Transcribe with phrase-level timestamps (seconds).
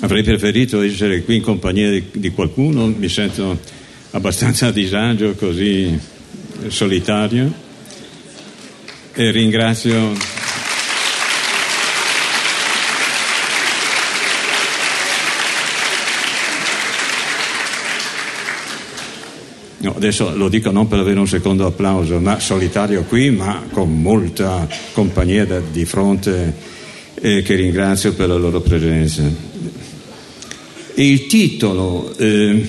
[0.00, 3.58] avrei preferito essere qui in compagnia di, di qualcuno, mi sento
[4.10, 5.98] abbastanza a disagio, così
[6.68, 7.64] solitario.
[9.12, 10.34] E ringrazio.
[19.78, 24.02] No, adesso lo dico non per avere un secondo applauso, ma solitario qui, ma con
[24.02, 26.74] molta compagnia da, di fronte
[27.20, 29.22] eh, che ringrazio per la loro presenza.
[30.94, 32.66] Il titolo eh,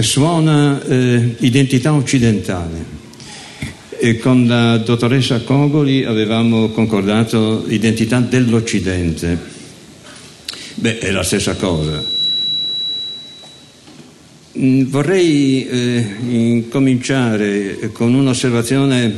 [0.00, 2.94] suona eh, Identità occidentale
[3.98, 9.54] e con la dottoressa Cogoli avevamo concordato Identità dell'Occidente.
[10.74, 12.14] Beh, è la stessa cosa
[14.58, 19.14] Mm, vorrei eh, incominciare con un'osservazione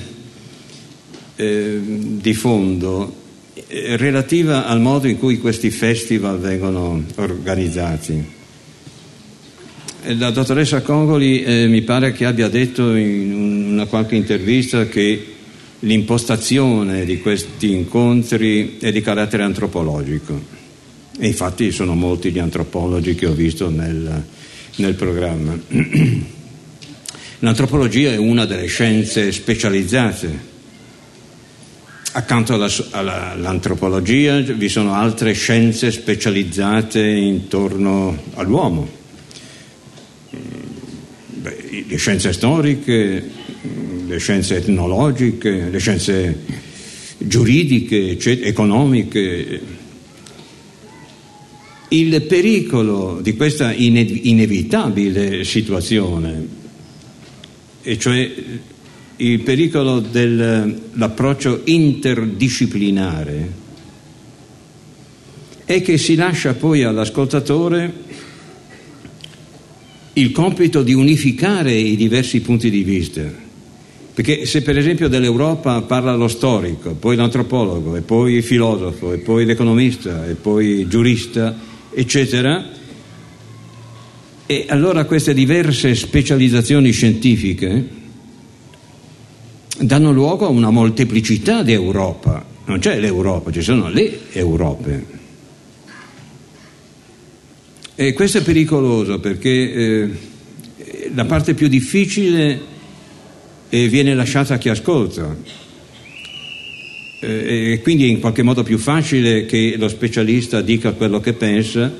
[1.36, 3.14] eh, di fondo
[3.68, 8.36] relativa al modo in cui questi festival vengono organizzati.
[10.02, 15.34] Eh, la dottoressa Congoli eh, mi pare che abbia detto in una qualche intervista che
[15.80, 20.56] l'impostazione di questi incontri è di carattere antropologico
[21.18, 24.24] e infatti sono molti gli antropologi che ho visto nel
[24.78, 25.58] nel programma.
[27.40, 30.56] L'antropologia è una delle scienze specializzate.
[32.18, 38.88] Accanto alla, alla, all'antropologia vi sono altre scienze specializzate intorno all'uomo.
[40.30, 43.30] Beh, le scienze storiche,
[44.04, 46.40] le scienze etnologiche, le scienze
[47.18, 49.60] giuridiche, economiche,
[51.90, 56.48] il pericolo di questa inevitabile situazione,
[57.80, 58.34] e cioè
[59.20, 63.52] il pericolo dell'approccio interdisciplinare,
[65.64, 67.92] è che si lascia poi all'ascoltatore
[70.14, 73.46] il compito di unificare i diversi punti di vista.
[74.14, 79.18] Perché se per esempio dell'Europa parla lo storico, poi l'antropologo, e poi il filosofo, e
[79.18, 81.56] poi l'economista, e poi il giurista,
[81.92, 82.68] eccetera.
[84.46, 87.96] E allora queste diverse specializzazioni scientifiche
[89.80, 92.44] danno luogo a una molteplicità di Europa.
[92.66, 95.16] Non c'è l'Europa, ci sono le Europe.
[97.94, 100.10] E questo è pericoloso perché eh,
[101.14, 102.60] la parte più difficile
[103.68, 105.36] eh, viene lasciata a chi ascolta
[107.20, 111.32] eh, e quindi è in qualche modo più facile che lo specialista dica quello che
[111.32, 111.92] pensa,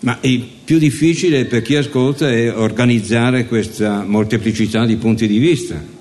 [0.00, 5.91] ma il più difficile per chi ascolta è organizzare questa molteplicità di punti di vista.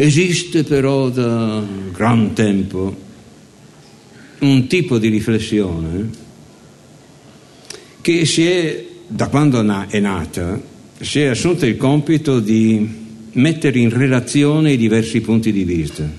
[0.00, 1.62] Esiste però da
[1.92, 2.96] gran tempo
[4.38, 6.08] un tipo di riflessione
[8.00, 9.60] che si è, da quando
[9.90, 10.58] è nata,
[10.98, 12.88] si è assunta il compito di
[13.32, 16.10] mettere in relazione i diversi punti di vista.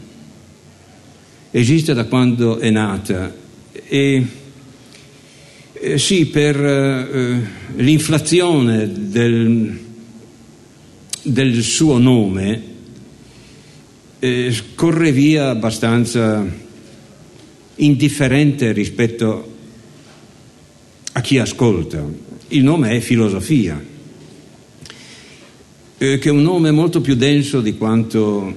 [1.49, 3.33] Esiste da quando è nata
[3.71, 4.25] e
[5.73, 7.41] eh, sì, per eh,
[7.77, 9.79] l'inflazione del,
[11.23, 12.69] del, suo nome
[14.23, 16.45] eh, corre via abbastanza
[17.75, 19.53] indifferente rispetto
[21.13, 22.05] a chi ascolta.
[22.49, 23.83] Il nome è filosofia,
[25.97, 28.55] eh, che è un nome molto più denso di quanto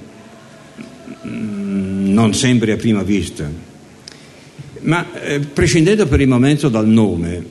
[1.25, 3.51] mm, non sembri a prima vista.
[4.81, 7.43] Ma eh, prescindendo per il momento dal nome,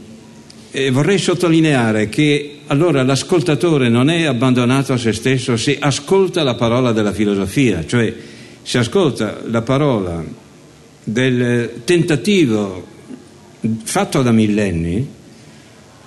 [0.76, 6.56] eh, vorrei sottolineare che allora l'ascoltatore non è abbandonato a se stesso se ascolta la
[6.56, 8.12] parola della filosofia, cioè
[8.60, 10.24] se ascolta la parola
[11.04, 12.84] del tentativo
[13.84, 15.06] fatto da millenni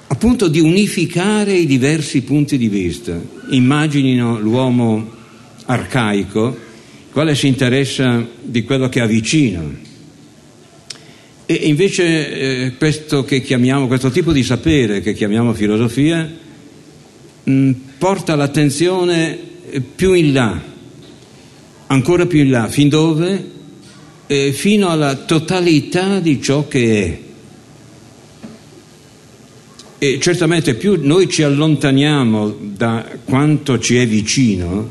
[0.08, 3.18] appunto di unificare i diversi punti di vista.
[3.52, 5.12] Immaginino l'uomo
[5.66, 6.58] arcaico
[7.12, 9.86] quale si interessa di quello che avvicina.
[11.50, 16.30] E invece eh, questo, questo tipo di sapere che chiamiamo filosofia
[17.44, 19.40] mh, mm, porta l'attenzione
[19.96, 20.62] più in là,
[21.88, 23.52] ancora più in là, fin dove?
[24.28, 27.20] Eh, fino alla totalità di ciò che è.
[30.00, 34.90] E certamente più noi ci allontaniamo da quanto ci è vicino,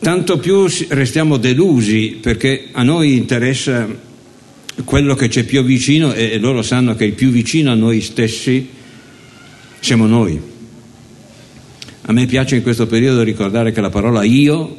[0.00, 4.06] tanto più restiamo delusi perché a noi interessa
[4.84, 8.68] quello che c'è più vicino e loro sanno che il più vicino a noi stessi
[9.80, 10.40] siamo noi.
[12.02, 14.76] A me piace in questo periodo ricordare che la parola io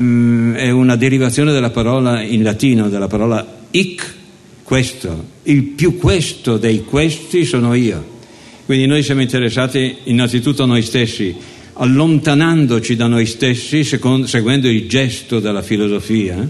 [0.00, 4.14] mm, è una derivazione della parola in latino, della parola ic,
[4.62, 8.18] questo, il più questo dei questi sono io.
[8.66, 11.34] Quindi noi siamo interessati innanzitutto a noi stessi,
[11.72, 16.48] allontanandoci da noi stessi, secondo, seguendo il gesto della filosofia,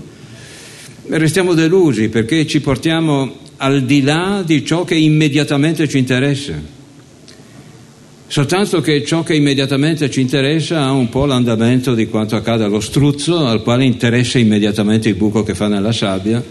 [1.11, 6.79] restiamo delusi perché ci portiamo al di là di ciò che immediatamente ci interessa.
[8.27, 12.79] Soltanto che ciò che immediatamente ci interessa ha un po' l'andamento di quanto accade allo
[12.79, 16.43] struzzo, al quale interessa immediatamente il buco che fa nella sabbia,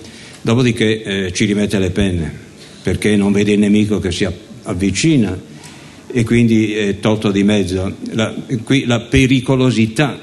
[0.42, 2.32] dopodiché eh, ci rimette le penne,
[2.84, 4.28] perché non vede il nemico che si
[4.64, 5.40] avvicina
[6.12, 7.96] e quindi è tolto di mezzo.
[8.12, 10.20] La, qui la pericolosità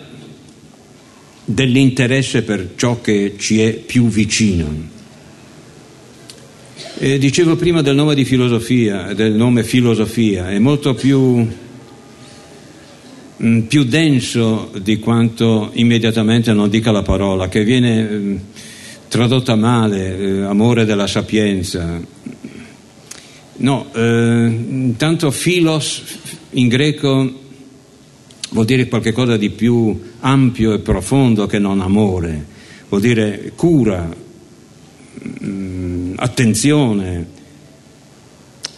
[1.47, 4.95] dell'interesse per ciò che ci è più vicino.
[6.99, 11.47] E dicevo prima del nome di filosofia, del nome filosofia, è molto più,
[13.43, 18.37] mm, più denso di quanto immediatamente non dica la parola, che viene mm,
[19.09, 22.01] tradotta male, eh, amore della sapienza,
[23.59, 26.03] No, eh, intanto philos
[26.51, 27.45] in greco
[28.51, 32.45] vuol dire qualcosa di più ampio e profondo che non amore,
[32.89, 34.09] vuol dire cura,
[35.45, 37.27] mm, attenzione.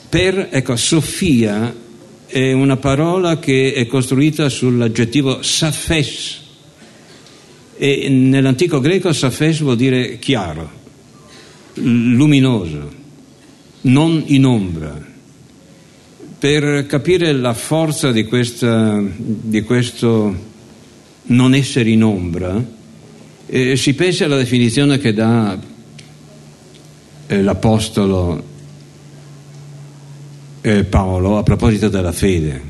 [0.08, 1.74] Per, ecco, Sofia
[2.26, 6.46] è una parola che è costruita sull'aggettivo safes
[7.76, 10.70] e nell'antico greco safes vuol dire chiaro,
[11.74, 12.98] luminoso
[13.82, 15.07] non in ombra.
[16.38, 20.46] Per capire la forza di, questa, di questo
[21.24, 22.64] non essere in ombra,
[23.46, 25.58] eh, si pensa alla definizione che dà
[27.26, 28.44] eh, l'Apostolo
[30.60, 32.62] eh, Paolo a proposito della fede.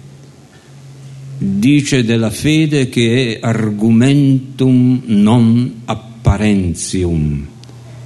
[1.36, 7.46] Dice della fede che è argumentum non apparentium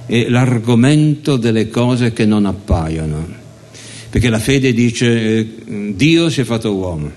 [0.05, 3.41] è l'argomento delle cose che non appaiono.
[4.13, 5.47] Perché la fede dice eh,
[5.95, 7.11] Dio si è fatto uomo.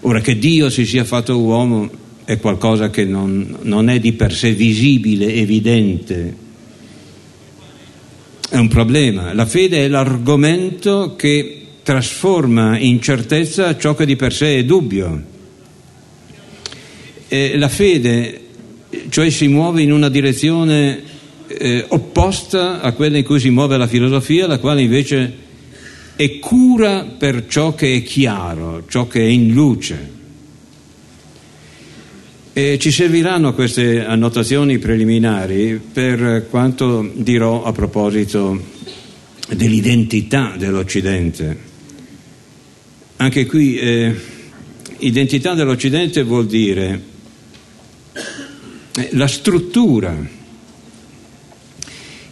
[0.00, 1.90] Ora che Dio si sia fatto uomo
[2.24, 6.34] è qualcosa che non, non è di per sé visibile, evidente.
[8.48, 9.34] È un problema.
[9.34, 15.22] La fede è l'argomento che trasforma in certezza ciò che di per sé è dubbio.
[17.28, 18.40] E la fede,
[19.10, 21.02] cioè si muove in una direzione
[21.48, 25.44] eh, opposta a quella in cui si muove la filosofia, la quale invece
[26.16, 30.14] è cura per ciò che è chiaro, ciò che è in luce.
[32.54, 38.58] E ci serviranno queste annotazioni preliminari per quanto dirò a proposito
[39.50, 41.74] dell'identità dell'Occidente.
[43.16, 44.14] Anche qui eh,
[44.98, 47.00] identità dell'Occidente vuol dire
[48.94, 50.16] eh, la struttura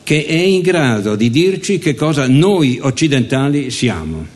[0.05, 4.27] che è in grado di dirci che cosa noi occidentali siamo.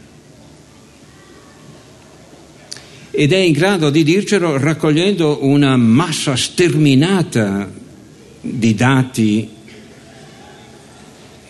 [3.11, 7.71] Ed è in grado di dircelo raccogliendo una massa sterminata
[8.41, 9.49] di dati,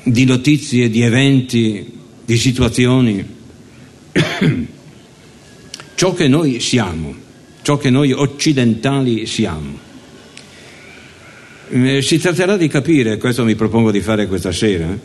[0.02, 1.92] di notizie, di eventi,
[2.24, 3.24] di situazioni.
[5.94, 7.14] ciò che noi siamo,
[7.62, 9.87] ciò che noi occidentali siamo.
[11.70, 14.98] Eh, si tratterà di capire, questo mi propongo di fare questa sera,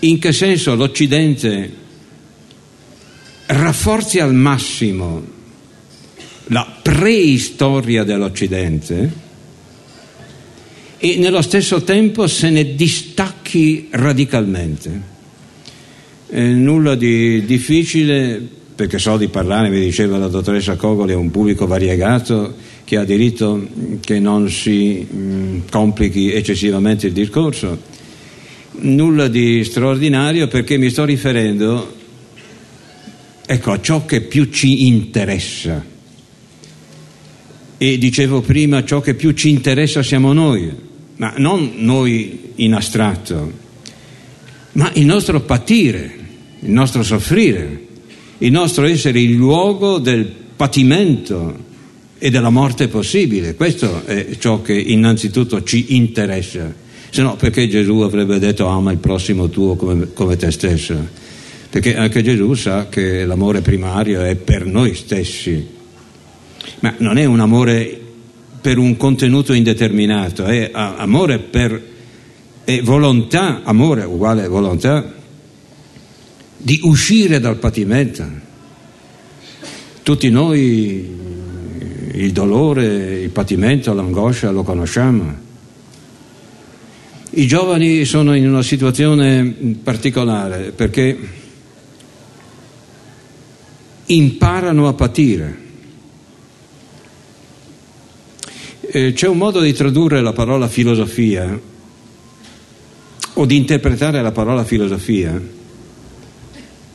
[0.00, 1.70] in che senso l'Occidente
[3.46, 5.38] rafforzi al massimo
[6.44, 9.12] la preistoria dell'Occidente
[10.96, 15.18] e nello stesso tempo se ne distacchi radicalmente.
[16.30, 18.40] Eh, nulla di difficile,
[18.74, 22.54] perché so di parlare, mi diceva la dottoressa Cogoli, è un pubblico variegato
[22.90, 23.68] che ha diritto
[24.00, 27.80] che non si mh, mm, complichi eccessivamente il discorso.
[28.80, 31.94] Nulla di straordinario perché mi sto riferendo
[33.46, 35.84] ecco, a ciò che più ci interessa.
[37.78, 40.68] E dicevo prima, ciò che più ci interessa siamo noi,
[41.18, 43.52] ma non noi in astratto,
[44.72, 46.12] ma il nostro patire,
[46.58, 47.86] il nostro soffrire,
[48.38, 50.24] il nostro essere il luogo del
[50.56, 51.68] patimento,
[52.22, 53.54] e della morte possibile.
[53.54, 56.70] Questo è ciò che innanzitutto ci interessa.
[57.08, 60.94] Se no, perché Gesù avrebbe detto ama il prossimo tuo come, come te stesso?
[61.70, 65.66] Perché anche Gesù sa che l'amore primario è per noi stessi,
[66.80, 67.98] ma non è un amore
[68.60, 71.82] per un contenuto indeterminato, è amore per
[72.64, 75.14] è volontà, amore uguale volontà
[76.58, 78.28] di uscire dal patimento.
[80.02, 81.19] Tutti noi
[82.12, 85.48] il dolore, il patimento, l'angoscia lo conosciamo.
[87.30, 91.16] I giovani sono in una situazione particolare perché
[94.06, 95.68] imparano a patire.
[98.80, 101.60] Eh, c'è un modo di tradurre la parola filosofia
[103.34, 105.40] o di interpretare la parola filosofia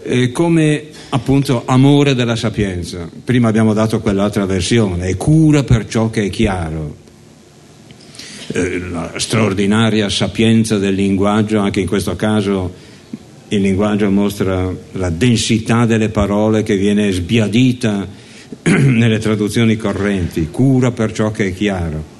[0.01, 3.09] eh, come appunto amore della sapienza.
[3.23, 7.03] Prima abbiamo dato quell'altra versione, è cura per ciò che è chiaro.
[8.47, 12.73] Eh, la straordinaria sapienza del linguaggio, anche in questo caso
[13.47, 18.07] il linguaggio mostra la densità delle parole che viene sbiadita
[18.63, 22.13] nelle traduzioni correnti, cura per ciò che è chiaro.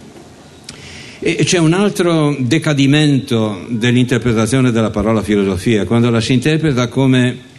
[1.20, 7.54] E c'è un altro decadimento dell'interpretazione della parola filosofia, quando la si interpreta come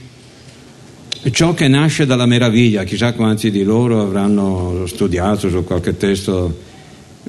[1.31, 6.59] ciò che nasce dalla meraviglia, chissà quanti di loro avranno studiato su qualche testo,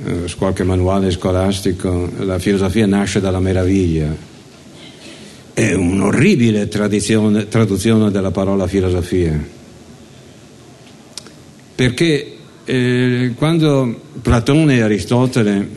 [0.04, 4.16] eh, su qualche manuale scolastico, la filosofia nasce dalla meraviglia.
[5.54, 9.40] È un'orribile traduzione della parola filosofia,
[11.74, 15.70] perché eh, quando Platone e Aristotele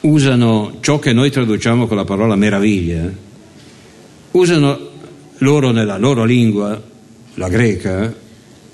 [0.00, 3.10] usano ciò che noi traduciamo con la parola meraviglia,
[4.32, 4.90] usano
[5.42, 6.80] loro nella loro lingua,
[7.34, 8.14] la greca,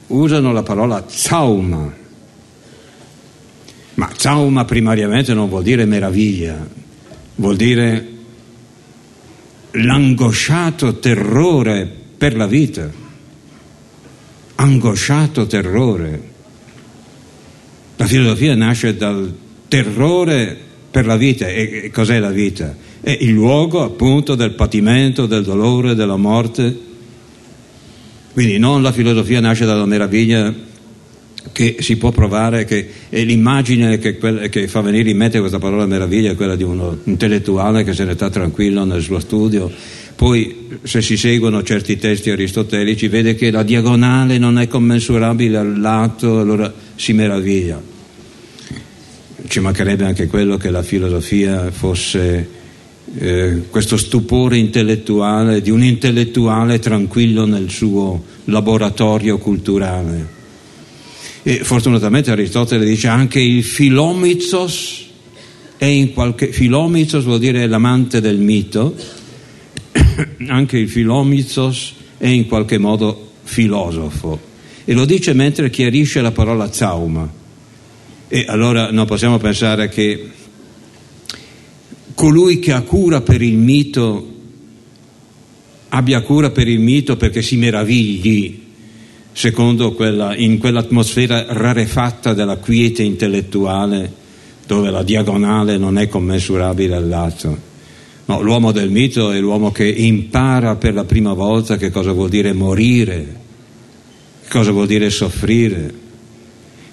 [0.09, 1.93] usano la parola zauma.
[3.95, 6.65] Ma zauma primariamente non vuol dire meraviglia,
[7.37, 8.07] vuol dire
[9.73, 12.89] l'angosciato terrore per la vita.
[14.57, 16.23] Angosciato terrore.
[17.97, 19.37] La filosofia nasce dal
[19.69, 20.57] terrore
[20.91, 21.49] per la vita.
[21.49, 22.75] E cos'è la vita?
[23.09, 26.79] È il luogo appunto del patimento, del dolore, della morte.
[28.35, 30.55] Quindi non la filosofia nasce dalla meraviglia
[31.51, 34.19] che si può provare, che è l'immagine che,
[34.51, 38.13] che, fa venire in mente questa parola meraviglia quella di uno intellettuale che se ne
[38.13, 39.73] sta tranquillo nel suo studio.
[40.15, 45.81] Poi se si seguono certi testi aristotelici vede che la diagonale non è commensurabile al
[45.81, 47.81] lato, allora si meraviglia.
[49.47, 52.57] Ci mancherebbe anche quello che la filosofia fosse
[53.17, 60.37] eh, questo stupore intellettuale di un intellettuale tranquillo nel suo laboratorio culturale.
[61.43, 65.07] E fortunatamente Aristotele dice anche il filomizos
[65.79, 68.95] è in qualche filomizos vuol dire l'amante del mito,
[70.49, 74.47] anche il filomizos è in qualche modo filosofo
[74.85, 77.31] e lo dice mentre chiarisce la parola zauma.
[78.27, 80.31] E allora non possiamo pensare che
[82.19, 84.35] colui che ha cura per il mito
[85.91, 88.61] abbia cura per il mito perché si meravigli
[89.31, 94.13] secondo quella, in quell'atmosfera rarefatta della quiete intellettuale
[94.67, 97.59] dove la diagonale non è commensurabile al lato.
[98.25, 102.31] No, l'uomo del mito è l'uomo che impara per la prima volta che cosa vuol
[102.31, 103.37] dire morire,
[104.43, 105.95] che cosa vuol dire soffrire,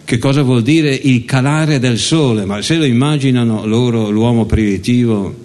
[0.06, 5.44] che cosa vuol dire il calare del sole, ma se lo immaginano loro, l'uomo primitivo,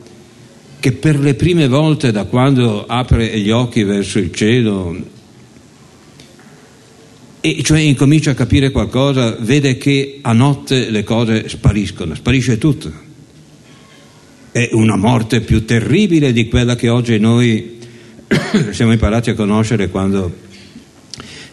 [0.78, 4.96] che per le prime volte da quando apre gli occhi verso il cielo,
[7.40, 13.08] e cioè incomincia a capire qualcosa, vede che a notte le cose spariscono, sparisce tutto.
[14.52, 17.78] È una morte più terribile di quella che oggi noi
[18.72, 20.48] siamo imparati a conoscere quando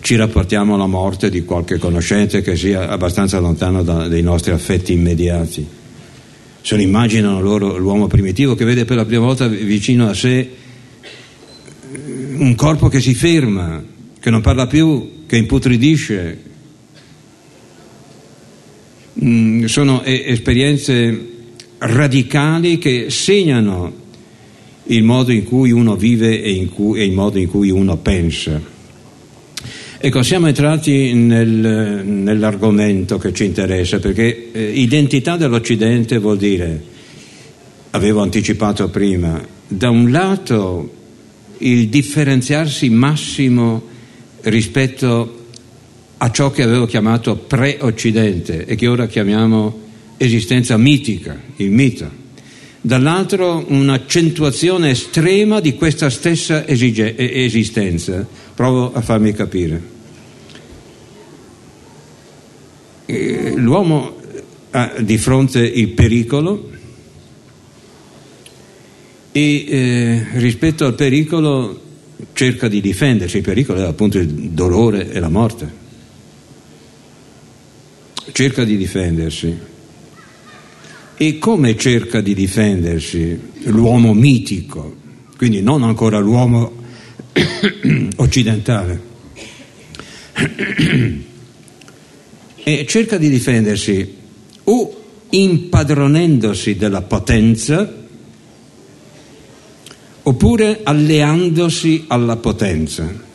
[0.08, 4.94] ci rapportiamo alla morte di qualche conoscente che sia abbastanza lontano da, dai nostri affetti
[4.94, 5.68] immediati.
[6.62, 10.50] Se lo immaginano loro l'uomo primitivo che vede per la prima volta vicino a sé
[12.38, 13.84] un corpo che si ferma,
[14.18, 16.42] che non parla più, che imputridisce.
[19.26, 21.32] Mm, sono esperienze
[21.80, 23.94] radicali che segnano
[24.86, 28.76] il modo in cui uno vive e, cui, e il modo in cui uno pensa.
[30.00, 36.84] Ecco, siamo entrati nel, nell'argomento che ci interessa, perché eh, identità dell'Occidente vuol dire,
[37.92, 40.94] avevo anticipato prima, da un lato
[41.58, 43.82] il differenziarsi massimo
[44.42, 45.46] rispetto
[46.18, 49.80] a ciò che avevo chiamato pre-Occidente e che ora chiamiamo
[50.18, 52.26] esistenza mitica, il mito.
[52.80, 58.26] Dall'altro un'accentuazione estrema di questa stessa esige- esistenza
[58.58, 59.80] Provo a farmi capire.
[63.06, 64.16] Eh, l'uomo
[64.72, 66.72] ha di fronte il pericolo
[69.32, 71.82] e eh, rispetto al pericolo
[72.34, 73.38] cerca di difendersi.
[73.38, 75.72] Il pericolo è appunto il dolore e la morte.
[78.32, 79.56] Cerca di difendersi.
[81.18, 84.96] E come cerca di difendersi l'uomo mitico,
[85.36, 86.72] quindi non ancora l'uomo
[88.18, 89.16] occidentale?
[92.68, 94.16] e cerca di difendersi
[94.66, 98.06] o impadronendosi della potenza
[100.24, 103.26] oppure alleandosi alla potenza.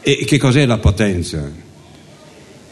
[0.00, 1.52] E che cos'è la potenza?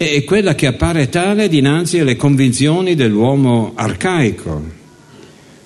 [0.00, 4.64] È quella che appare tale dinanzi alle convinzioni dell'uomo arcaico.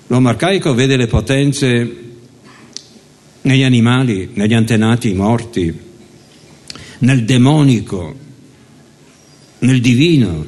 [0.07, 1.95] L'uomo arcaico vede le potenze
[3.43, 5.73] negli animali, negli antenati morti,
[6.97, 8.13] nel demonico,
[9.59, 10.45] nel divino.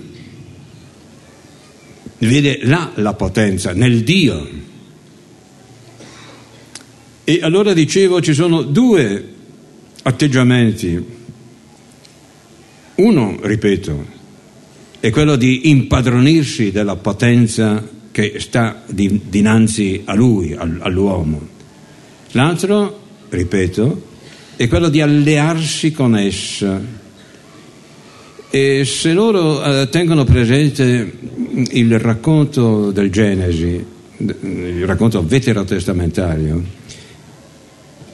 [2.18, 4.50] Vede là la potenza, nel Dio.
[7.24, 9.34] E allora dicevo ci sono due
[10.02, 11.17] atteggiamenti.
[12.98, 14.06] Uno, ripeto,
[15.00, 21.48] è quello di impadronirsi della potenza che sta di, dinanzi a lui, all'uomo.
[22.32, 23.00] L'altro,
[23.30, 24.02] ripeto,
[24.56, 26.82] è quello di allearsi con essa
[28.50, 31.14] e se loro eh, tengono presente
[31.72, 33.86] il racconto del Genesi,
[34.18, 36.64] il racconto veterotestamentario,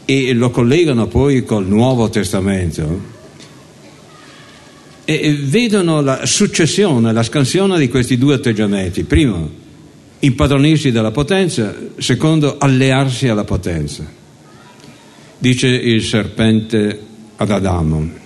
[0.06, 3.12] e lo collegano poi col Nuovo Testamento,
[5.05, 9.03] e vedono la successione, la scansione di questi due atteggiamenti.
[9.03, 9.50] Primo,
[10.19, 14.05] impadronirsi della potenza, secondo, allearsi alla potenza.
[15.38, 17.00] Dice il serpente
[17.36, 18.22] ad Adamo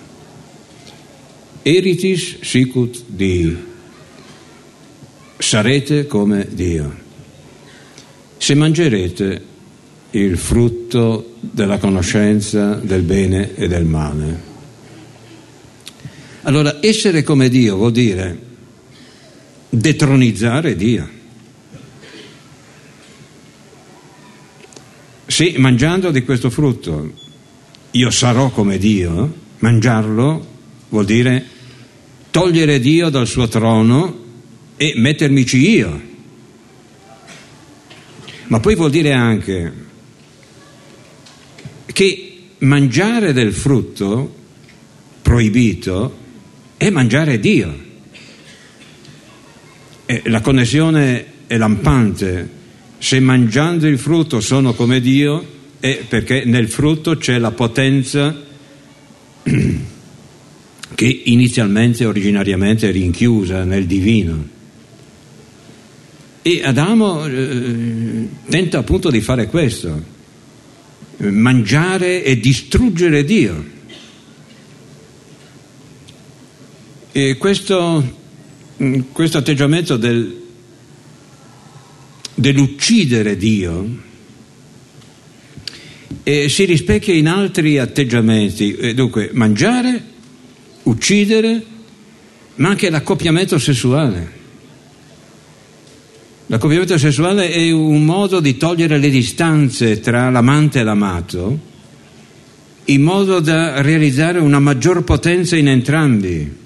[1.67, 3.57] Eritis sicut Dei.
[5.37, 6.95] Sarete come Dio.
[8.37, 9.41] Se mangerete
[10.11, 14.46] il frutto della conoscenza del bene e del male.
[16.47, 18.39] Allora, essere come Dio vuol dire
[19.67, 21.09] detronizzare Dio.
[25.25, 27.11] Se mangiando di questo frutto
[27.91, 30.47] io sarò come Dio, mangiarlo
[30.87, 31.45] vuol dire
[32.31, 34.23] togliere Dio dal suo trono
[34.77, 36.01] e mettermici io.
[38.47, 39.73] Ma poi vuol dire anche
[41.87, 44.33] che mangiare del frutto
[45.21, 46.25] proibito
[46.77, 47.85] è mangiare Dio.
[50.05, 52.55] E la connessione è lampante.
[52.99, 58.43] Se mangiando il frutto sono come Dio, è perché nel frutto c'è la potenza
[60.95, 64.55] che inizialmente, originariamente, è rinchiusa nel divino.
[66.41, 70.01] E Adamo eh, tenta appunto di fare questo,
[71.17, 73.55] mangiare e distruggere Dio.
[73.55, 73.65] E
[77.37, 78.15] questo,
[78.81, 80.43] mm, questo atteggiamento del,
[82.33, 84.05] dell'uccidere Dio
[86.23, 90.03] eh, si rispecchia in altri atteggiamenti, eh, dunque mangiare
[90.83, 91.63] uccidere,
[92.55, 94.35] ma anche l'accoppiamento sessuale.
[96.47, 101.59] L'accoppiamento sessuale è un modo di togliere le distanze tra l'amante e l'amato,
[102.85, 106.65] in modo da realizzare una maggior potenza in entrambi.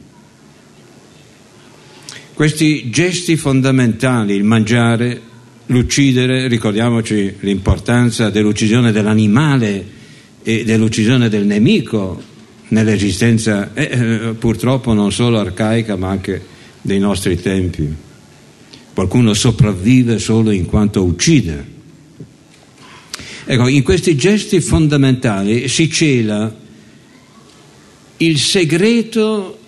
[2.42, 5.22] Questi gesti fondamentali, il mangiare,
[5.68, 9.86] l'uccidere, ricordiamoci l'importanza dell'uccisione dell'animale
[10.42, 12.20] e dell'uccisione del nemico,
[12.70, 16.44] nell'esistenza eh, eh, purtroppo non solo arcaica ma anche
[16.82, 17.88] dei nostri tempi.
[18.92, 21.64] Qualcuno sopravvive solo in quanto uccide.
[23.46, 26.52] Ecco, in questi gesti fondamentali si cela
[28.18, 29.60] il segreto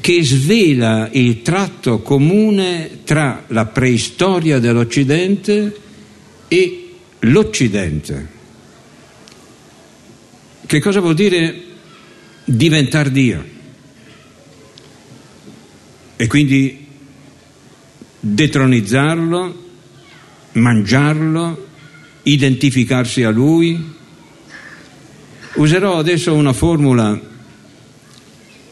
[0.00, 5.76] che svela il tratto comune tra la preistoria dell'Occidente
[6.48, 8.34] e l'Occidente.
[10.66, 11.62] Che cosa vuol dire
[12.44, 13.44] diventare Dio?
[16.16, 16.86] E quindi
[18.18, 19.64] detronizzarlo,
[20.52, 21.66] mangiarlo,
[22.22, 23.94] identificarsi a Lui.
[25.54, 27.34] Userò adesso una formula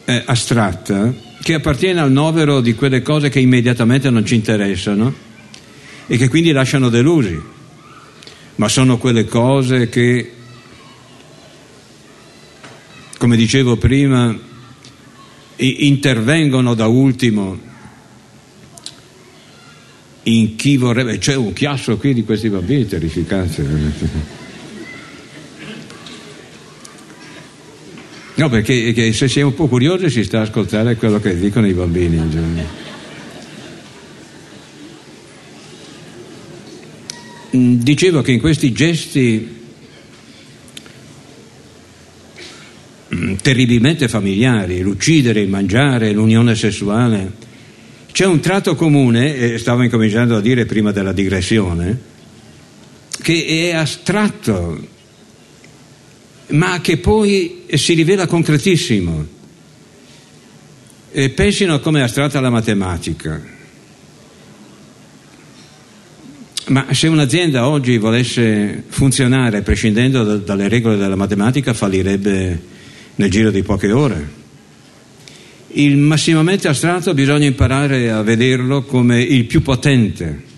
[0.05, 1.13] eh, astratta
[1.43, 5.13] che appartiene al novero di quelle cose che immediatamente non ci interessano
[6.07, 7.41] e che quindi lasciano delusi,
[8.57, 10.33] ma sono quelle cose che
[13.25, 14.37] come dicevo prima,
[15.57, 17.59] intervengono da ultimo
[20.25, 21.17] in chi vorrebbe...
[21.17, 23.63] C'è un chiasso qui di questi bambini terrificanti.
[28.37, 31.69] No, perché se si è un po' curiosi si sta a ascoltare quello che dicono
[31.69, 32.93] i bambini in genere.
[37.57, 39.57] Mm, dicevo che in questi gesti
[43.15, 47.33] mm, terribilmente familiari, l'uccidere, il mangiare, l'unione sessuale,
[48.11, 52.13] c'è un tratto comune, e stavo incominciando a dire prima della digressione,
[53.23, 54.93] che è astratto
[56.49, 59.27] ma che poi si rivela concretissimo.
[61.13, 63.53] E pensino come è astratta la matematica.
[66.67, 72.63] Ma se un'azienda oggi volesse funzionare prescindendo da, dalle regole della matematica, fallirebbe
[73.17, 74.43] nel giro di poche ore.
[75.69, 80.53] Il massimamente astratto bisogna imparare a vederlo come il più potente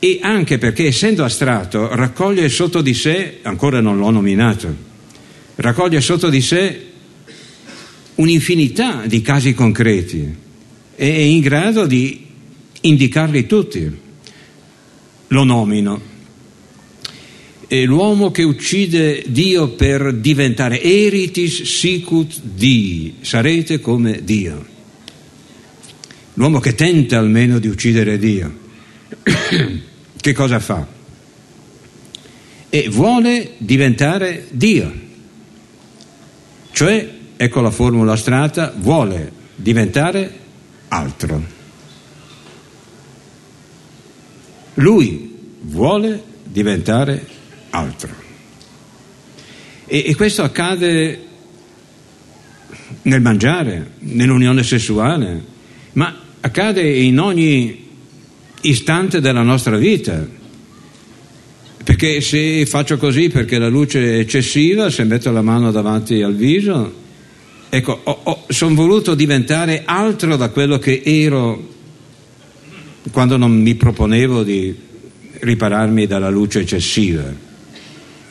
[0.00, 4.74] e anche perché essendo astratto raccoglie sotto di sé, ancora non l'ho nominato,
[5.56, 6.86] raccoglie sotto di sé
[8.16, 10.46] un'infinità di casi concreti
[10.94, 12.26] e è in grado di
[12.82, 14.06] indicarli tutti.
[15.30, 16.16] Lo nomino.
[17.66, 24.66] È l'uomo che uccide Dio per diventare eritis sicut Dii, sarete come Dio.
[26.34, 28.66] L'uomo che tenta almeno di uccidere Dio
[30.20, 30.86] che cosa fa?
[32.70, 34.92] E vuole diventare Dio.
[36.70, 40.38] Cioè, ecco la formula astratta, vuole diventare
[40.88, 41.42] altro.
[44.74, 47.26] Lui vuole diventare
[47.70, 48.26] altro.
[49.86, 51.26] E, e questo accade
[53.02, 55.44] nel mangiare, nell'unione sessuale,
[55.92, 57.87] ma accade in ogni
[58.62, 60.26] istante della nostra vita.
[61.84, 66.34] Perché se faccio così perché la luce è eccessiva, se metto la mano davanti al
[66.34, 66.92] viso,
[67.68, 71.76] ecco, sono voluto diventare altro da quello che ero
[73.10, 74.74] quando non mi proponevo di
[75.40, 77.24] ripararmi dalla luce eccessiva.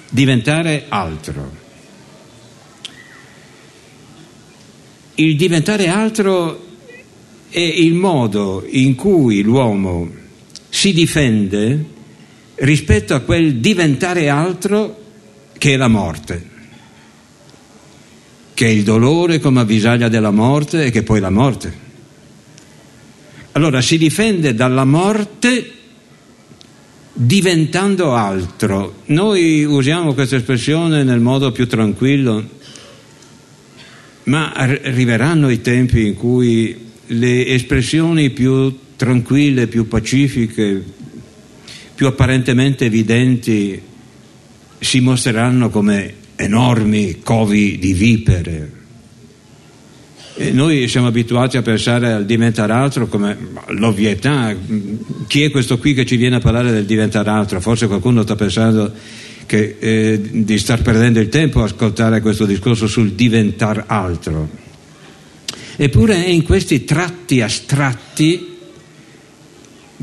[0.09, 1.65] Diventare altro.
[5.15, 6.65] Il diventare altro
[7.49, 10.16] è il modo in cui l'uomo
[10.69, 11.86] si difende
[12.56, 15.03] rispetto a quel diventare altro
[15.58, 16.49] che è la morte,
[18.53, 21.86] che è il dolore come avvisaglia della morte e che è poi la morte.
[23.53, 25.71] Allora si difende dalla morte
[27.13, 29.01] diventando altro.
[29.06, 32.47] Noi usiamo questa espressione nel modo più tranquillo,
[34.23, 40.83] ma arriveranno i tempi in cui le espressioni più tranquille, più pacifiche,
[41.95, 43.81] più apparentemente evidenti
[44.79, 48.71] si mostreranno come enormi covi di vipere.
[50.36, 53.36] E noi siamo abituati a pensare al diventare altro come
[53.69, 54.55] l'ovvietà.
[55.25, 57.60] Chi è questo qui che ci viene a parlare del diventare altro?
[57.60, 58.93] Forse qualcuno sta pensando
[59.47, 64.47] che, eh, di star perdendo il tempo a ascoltare questo discorso sul diventare altro.
[65.75, 68.56] Eppure è in questi tratti astratti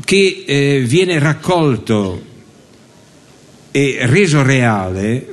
[0.03, 2.33] che eh, viene raccolto
[3.71, 5.27] e reso reale,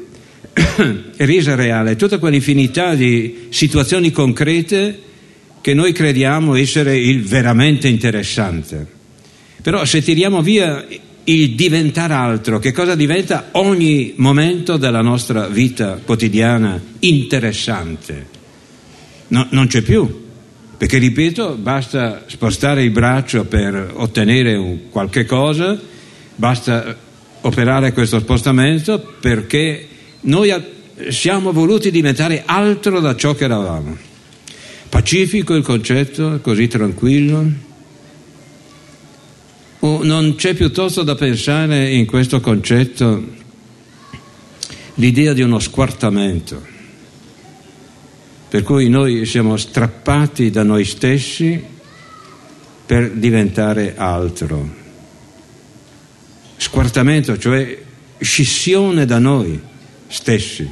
[1.17, 5.01] resa reale tutta quell'infinità di situazioni concrete
[5.61, 8.87] che noi crediamo essere il veramente interessante.
[9.63, 10.85] Però se tiriamo via
[11.25, 18.27] il diventare altro, che cosa diventa ogni momento della nostra vita quotidiana interessante?
[19.29, 20.22] No, non c'è più.
[20.83, 25.81] Perché, ripeto, basta spostare il braccio per ottenere un qualche cosa,
[26.35, 26.97] basta
[27.43, 29.87] operare questo spostamento perché
[30.23, 30.53] noi
[31.11, 33.97] siamo voluti diventare altro da ciò che eravamo.
[34.89, 37.53] Pacifico il concetto, così tranquillo?
[39.79, 43.25] O non c'è piuttosto da pensare in questo concetto
[44.95, 46.72] l'idea di uno squartamento?
[48.53, 51.59] Per cui noi siamo strappati da noi stessi
[52.85, 54.69] per diventare altro.
[56.59, 57.83] Squartamento, cioè
[58.19, 59.59] scissione da noi
[60.07, 60.69] stessi.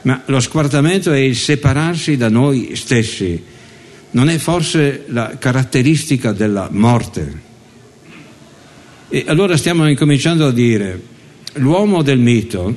[0.00, 3.38] Ma lo squartamento è il separarsi da noi stessi.
[4.12, 7.40] Non è forse la caratteristica della morte?
[9.10, 10.98] E allora stiamo incominciando a dire,
[11.56, 12.74] l'uomo del mito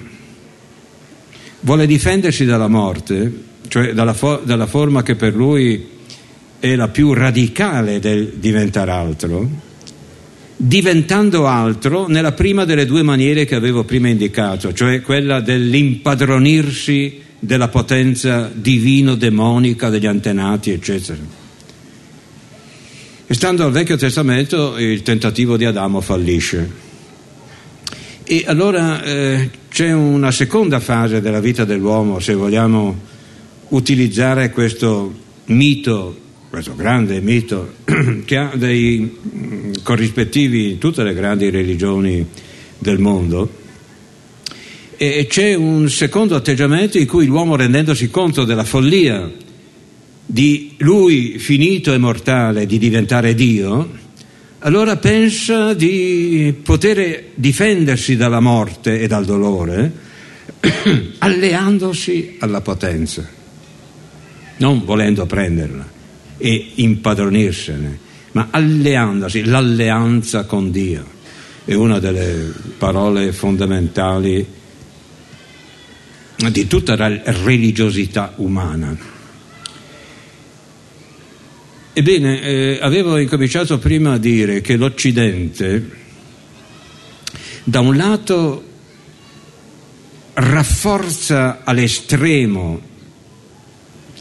[1.61, 5.87] vuole difendersi dalla morte cioè dalla, fo- dalla forma che per lui
[6.59, 9.49] è la più radicale del diventare altro,
[10.57, 17.69] diventando altro nella prima delle due maniere che avevo prima indicato, cioè quella dell'impadronirsi della
[17.69, 21.21] potenza divino-demonica degli antenati, eccetera.
[23.25, 26.69] E stando al Vecchio Testamento il tentativo di Adamo fallisce.
[28.25, 33.10] E allora eh, c'è una seconda fase della vita dell'uomo, se vogliamo
[33.71, 35.13] utilizzare questo
[35.45, 36.17] mito,
[36.49, 37.73] questo grande mito,
[38.25, 42.25] che ha dei mm, corrispettivi in tutte le grandi religioni
[42.77, 43.59] del mondo.
[44.97, 49.31] E c'è un secondo atteggiamento in cui l'uomo rendendosi conto della follia
[50.23, 53.99] di lui finito e mortale di diventare Dio,
[54.59, 59.91] allora pensa di poter difendersi dalla morte e dal dolore
[61.17, 63.27] alleandosi alla potenza,
[64.61, 65.89] non volendo prenderla
[66.37, 67.99] e impadronirsene,
[68.33, 71.19] ma alleandosi, l'alleanza con Dio
[71.65, 74.45] è una delle parole fondamentali
[76.51, 78.97] di tutta la religiosità umana.
[81.93, 85.89] Ebbene, eh, avevo incominciato prima a dire che l'Occidente,
[87.63, 88.63] da un lato,
[90.33, 92.89] rafforza all'estremo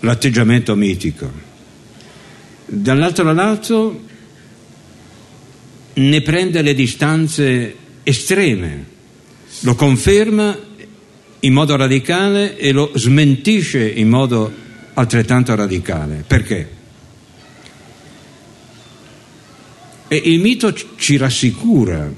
[0.01, 1.31] l'atteggiamento mitico,
[2.67, 4.09] dall'altro lato
[5.95, 8.85] ne prende le distanze estreme,
[9.61, 10.59] lo conferma
[11.41, 14.53] in modo radicale e lo smentisce in modo
[14.95, 16.25] altrettanto radicale.
[16.27, 16.79] Perché?
[20.09, 22.13] E il mito ci rassicura,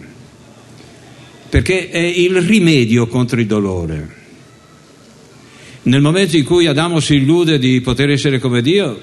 [1.49, 4.21] perché è il rimedio contro il dolore.
[5.85, 9.01] Nel momento in cui Adamo si illude di poter essere come Dio,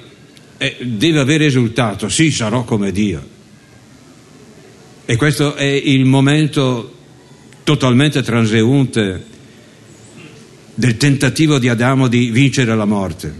[0.57, 3.37] eh, deve aver risultato, sì, sarò come Dio.
[5.05, 6.95] E questo è il momento
[7.63, 9.25] totalmente transeunte
[10.73, 13.33] del tentativo di Adamo di vincere la morte.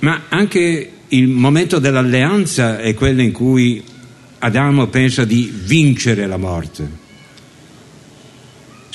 [0.00, 3.82] Ma anche il momento dell'alleanza è quello in cui
[4.38, 7.01] Adamo pensa di vincere la morte.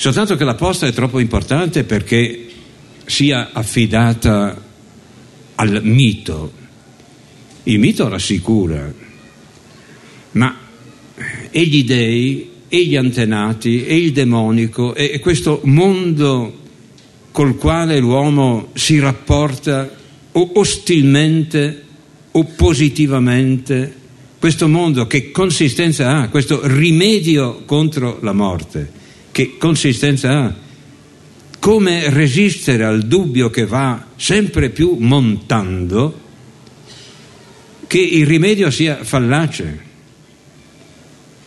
[0.00, 2.46] Soltanto che la posta è troppo importante perché
[3.04, 4.56] sia affidata
[5.56, 6.52] al mito.
[7.64, 8.94] Il mito rassicura,
[10.30, 10.56] ma
[11.50, 16.60] e gli dei, e gli antenati, e il demonico, e questo mondo
[17.32, 19.90] col quale l'uomo si rapporta
[20.30, 21.84] ostilmente
[22.30, 23.96] o positivamente
[24.38, 28.97] questo mondo che consistenza ha, questo rimedio contro la morte,
[29.38, 30.54] che consistenza ha?
[31.60, 36.22] Come resistere al dubbio che va sempre più montando
[37.86, 39.86] che il rimedio sia fallace?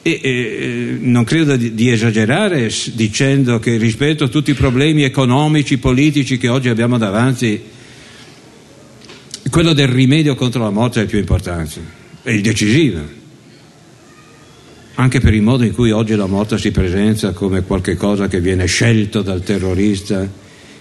[0.03, 5.77] E, e, non credo di, di, esagerare dicendo che rispetto a tutti i problemi economici,
[5.77, 7.61] politici che oggi abbiamo davanti,
[9.49, 11.81] quello del rimedio contro la morte è il più importante,
[12.23, 13.19] è il decisivo.
[14.95, 18.65] Anche per il modo in cui oggi la morte si presenta come qualcosa che viene
[18.65, 20.29] scelto dal terrorista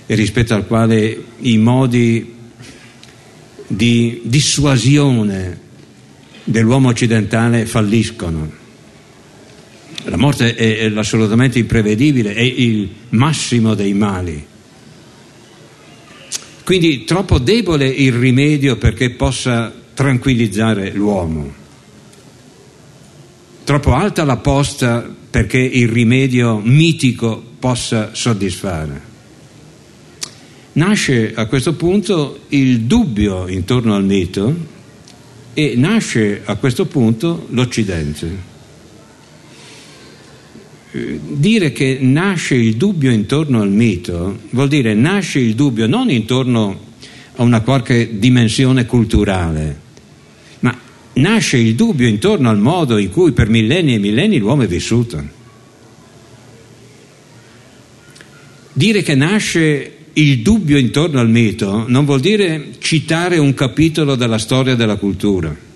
[0.07, 2.35] e rispetto al quale i modi
[3.67, 5.59] di dissuasione
[6.43, 8.59] dell'uomo occidentale falliscono.
[10.05, 14.45] La morte è assolutamente imprevedibile, è il massimo dei mali.
[16.65, 21.60] Quindi troppo debole il rimedio perché possa tranquillizzare l'uomo.
[23.65, 29.09] Troppo alta la posta perché il rimedio mitico possa soddisfare.
[30.73, 34.55] Nasce a questo punto il dubbio intorno al mito
[35.55, 38.49] e nasce a questo punto l'Occidente
[40.93, 46.89] dire che nasce il dubbio intorno al mito vuol dire nasce il dubbio non intorno
[47.37, 49.80] a una qualche dimensione culturale,
[51.15, 55.39] nasce il dubbio intorno al modo in cui per millenni e millenni l'uomo è vissuto.
[58.73, 64.39] Dire che nasce il dubbio intorno al mito non vuol dire citare un capitolo della
[64.39, 65.69] storia della cultura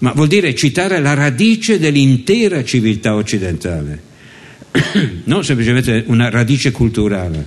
[0.00, 4.02] ma vuol dire citare la radice dell'intera civiltà occidentale,
[5.24, 7.46] non semplicemente una radice culturale,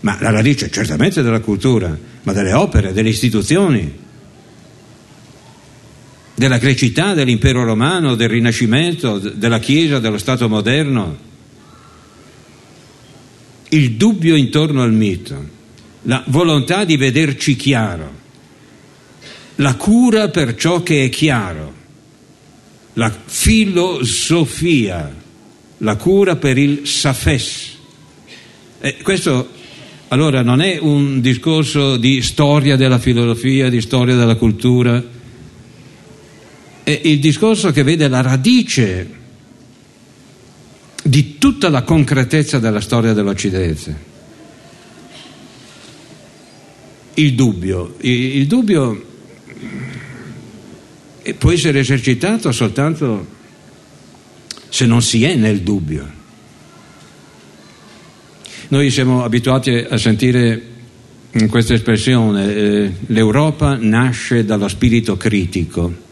[0.00, 3.90] ma la radice certamente della cultura, ma delle opere, delle istituzioni,
[6.38, 11.26] della grecità, dell'impero romano, del rinascimento, della Chiesa, dello Stato moderno.
[13.70, 15.48] Il dubbio intorno al mito,
[16.02, 18.16] la volontà di vederci chiaro
[19.56, 21.74] la cura per ciò che è chiaro,
[22.92, 25.12] la filosofia,
[25.78, 27.76] la cura per il safes.
[28.80, 29.56] E questo
[30.10, 35.04] Allora non è un discorso di storia della filosofia, di storia della cultura,
[36.88, 39.06] è il discorso che vede la radice
[41.02, 44.06] di tutta la concretezza della storia dell'Occidente.
[47.14, 49.06] Il dubbio, il dubbio
[51.36, 53.26] può essere esercitato soltanto
[54.70, 56.16] se non si è nel dubbio.
[58.68, 60.62] Noi siamo abituati a sentire
[61.50, 66.06] questa espressione, eh, l'Europa nasce dallo spirito critico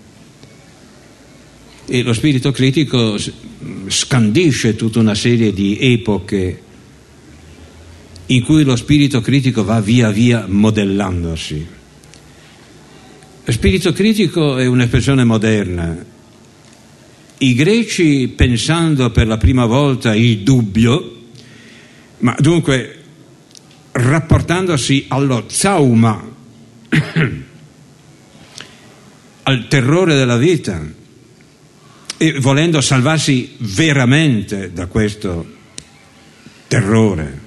[1.89, 3.17] e lo spirito critico
[3.87, 6.63] scandisce tutta una serie di epoche
[8.27, 11.67] in cui lo spirito critico va via via modellandosi.
[13.45, 16.05] Lo spirito critico è un'espressione moderna.
[17.39, 21.15] I greci, pensando per la prima volta il dubbio,
[22.19, 23.03] ma dunque,
[23.93, 26.35] rapportandosi allo zauma,
[29.45, 30.96] al terrore della vita
[32.19, 35.55] e volendo salvarsi veramente da questo
[36.67, 37.45] terrore.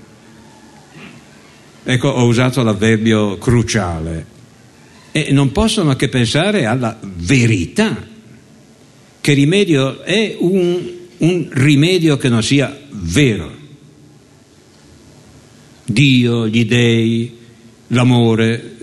[1.84, 4.38] Ecco, ho usato l'avverbio cruciale.
[5.12, 8.08] E non possono che pensare alla verità,
[9.19, 13.58] che rimedio è un, un rimedio che non sia vero.
[15.84, 17.38] Dio, gli dei,
[17.88, 18.77] l'amore,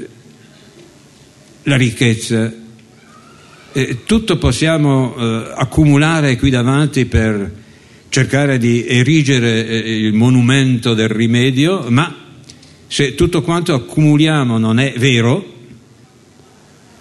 [1.62, 2.52] la ricchezza,
[3.76, 7.52] eh, tutto possiamo eh, accumulare qui davanti per
[8.08, 12.24] cercare di erigere eh, il monumento del rimedio, ma
[12.86, 15.52] se tutto quanto accumuliamo non è vero,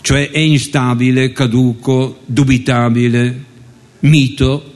[0.02, 3.44] cioè è instabile, caduco, dubitabile,
[4.00, 4.74] mito,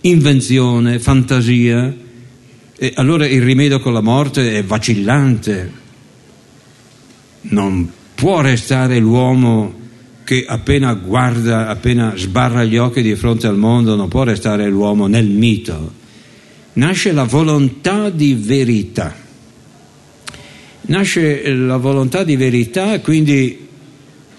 [0.00, 1.94] invenzione, fantasia,
[2.94, 5.70] allora il rimedio con la morte è vacillante.
[7.42, 9.84] Non può restare l'uomo
[10.26, 15.06] che appena guarda, appena sbarra gli occhi di fronte al mondo, non può restare l'uomo
[15.06, 15.92] nel mito.
[16.72, 19.14] Nasce la volontà di verità.
[20.80, 23.68] Nasce la volontà di verità, quindi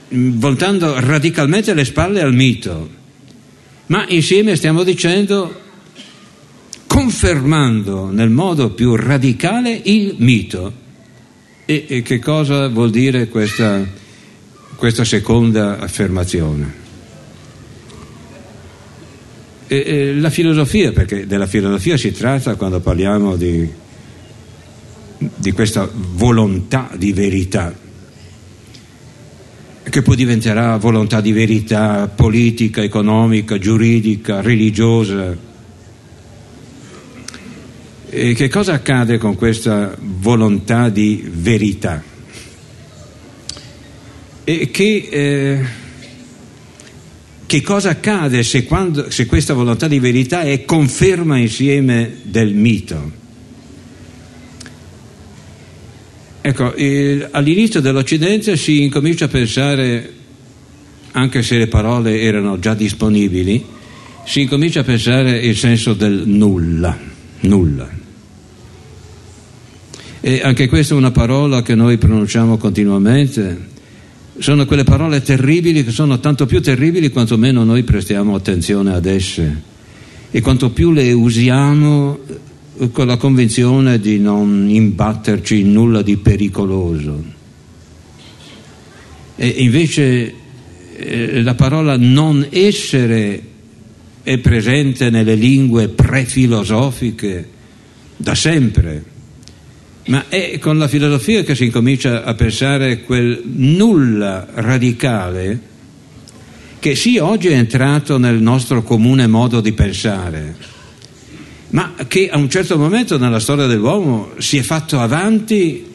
[0.10, 2.90] voltando radicalmente le spalle al mito.
[3.86, 5.62] Ma insieme stiamo dicendo
[6.86, 10.86] confermando nel modo più radicale il mito.
[11.64, 13.86] E, e che cosa vuol dire questa,
[14.78, 16.86] questa seconda affermazione?
[19.68, 23.68] E, e la filosofia, perché della filosofia si tratta quando parliamo di,
[25.18, 27.76] di questa volontà di verità,
[29.84, 35.36] che poi diventerà volontà di verità politica, economica, giuridica, religiosa,
[38.10, 42.16] e che cosa accade con questa volontà di verità?
[44.50, 45.66] E che, eh,
[47.46, 53.12] che cosa accade se, quando, se questa volontà di verità è conferma insieme del mito?
[56.40, 60.14] Ecco, il, all'inizio dell'Occidente si incomincia a pensare,
[61.12, 63.66] anche se le parole erano già disponibili,
[64.24, 66.98] si incomincia a pensare il senso del nulla,
[67.42, 67.90] nulla.
[70.22, 73.76] E anche questa è una parola che noi pronunciamo continuamente.
[74.40, 79.06] Sono quelle parole terribili che sono tanto più terribili quanto meno noi prestiamo attenzione ad
[79.08, 79.62] esse
[80.30, 82.20] e quanto più le usiamo
[82.78, 87.24] eh, con la convinzione di non imbatterci in nulla di pericoloso.
[89.36, 90.34] E invece
[90.98, 93.42] eh, la parola non essere
[94.22, 97.50] è presente nelle lingue prefilosofiche
[98.18, 99.16] da sempre
[100.08, 105.76] ma è con la filosofia che si incomincia a pensare quel nulla radicale
[106.80, 110.56] che sì oggi è entrato nel nostro comune modo di pensare,
[111.70, 115.86] ma che a un certo momento nella storia dell'uomo si è fatto avanti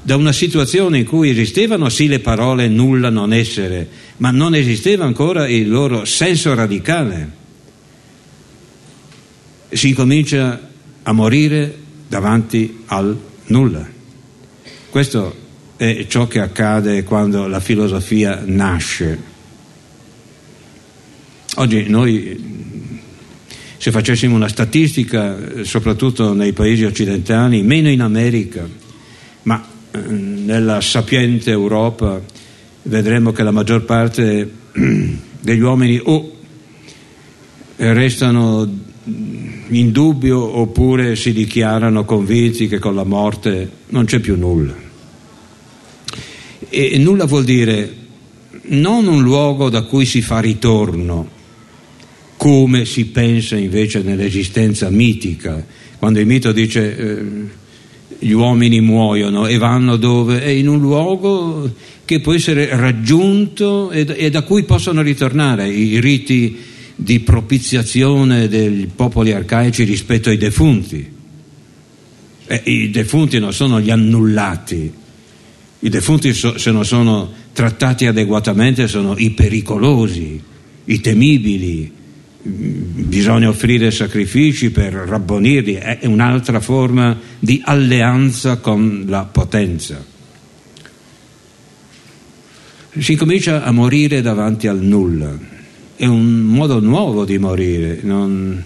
[0.00, 3.88] da una situazione in cui esistevano sì le parole nulla non essere,
[4.18, 7.36] ma non esisteva ancora il loro senso radicale.
[9.70, 10.68] Si incomincia
[11.02, 11.76] a morire
[12.08, 13.86] davanti al nulla.
[14.90, 15.46] Questo
[15.76, 19.36] è ciò che accade quando la filosofia nasce.
[21.56, 23.00] Oggi noi,
[23.76, 28.66] se facessimo una statistica, soprattutto nei paesi occidentali, meno in America,
[29.42, 32.20] ma eh, nella sapiente Europa,
[32.82, 34.50] vedremo che la maggior parte
[35.40, 36.36] degli uomini o
[37.76, 38.68] restano
[39.70, 44.74] in dubbio oppure si dichiarano convinti che con la morte non c'è più nulla.
[46.68, 47.94] E nulla vuol dire
[48.68, 51.36] non un luogo da cui si fa ritorno,
[52.36, 55.64] come si pensa invece nell'esistenza mitica,
[55.98, 57.22] quando il mito dice eh,
[58.18, 60.42] gli uomini muoiono e vanno dove?
[60.42, 61.70] È in un luogo
[62.04, 66.56] che può essere raggiunto e, e da cui possono ritornare i riti
[67.00, 71.08] di propiziazione dei popoli arcaici rispetto ai defunti.
[72.44, 74.92] Eh, I defunti non sono gli annullati,
[75.78, 80.42] i defunti so, se non sono trattati adeguatamente sono i pericolosi,
[80.86, 81.92] i temibili,
[82.42, 90.04] bisogna offrire sacrifici per rabbonirli, è un'altra forma di alleanza con la potenza.
[92.98, 95.57] Si comincia a morire davanti al nulla
[95.98, 97.98] è un modo nuovo di morire.
[98.02, 98.64] Non,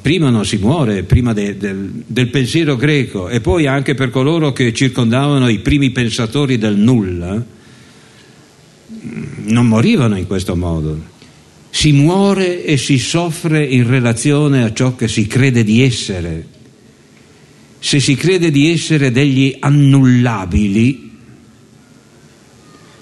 [0.00, 4.52] prima non si muore, prima de, del, del pensiero greco e poi anche per coloro
[4.52, 7.44] che circondavano i primi pensatori del nulla,
[9.44, 11.14] non morivano in questo modo.
[11.68, 16.46] Si muore e si soffre in relazione a ciò che si crede di essere.
[17.78, 21.05] Se si crede di essere degli annullabili,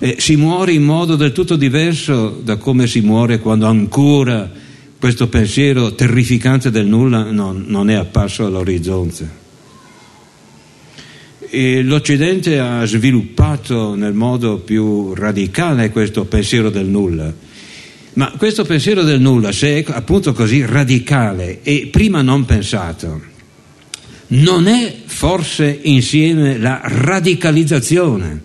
[0.04, 4.50] eh, si muore in modo del tutto diverso da come si muore quando ancora
[4.98, 9.42] questo pensiero terrificante del nulla non, non è apparso all'orizzonte.
[11.48, 17.32] E L'Occidente ha sviluppato nel modo più radicale questo pensiero del nulla.
[18.12, 23.22] Ma questo pensiero del nulla, se è appunto così radicale e prima non pensato,
[24.26, 28.42] non è forse insieme la radicalizzazione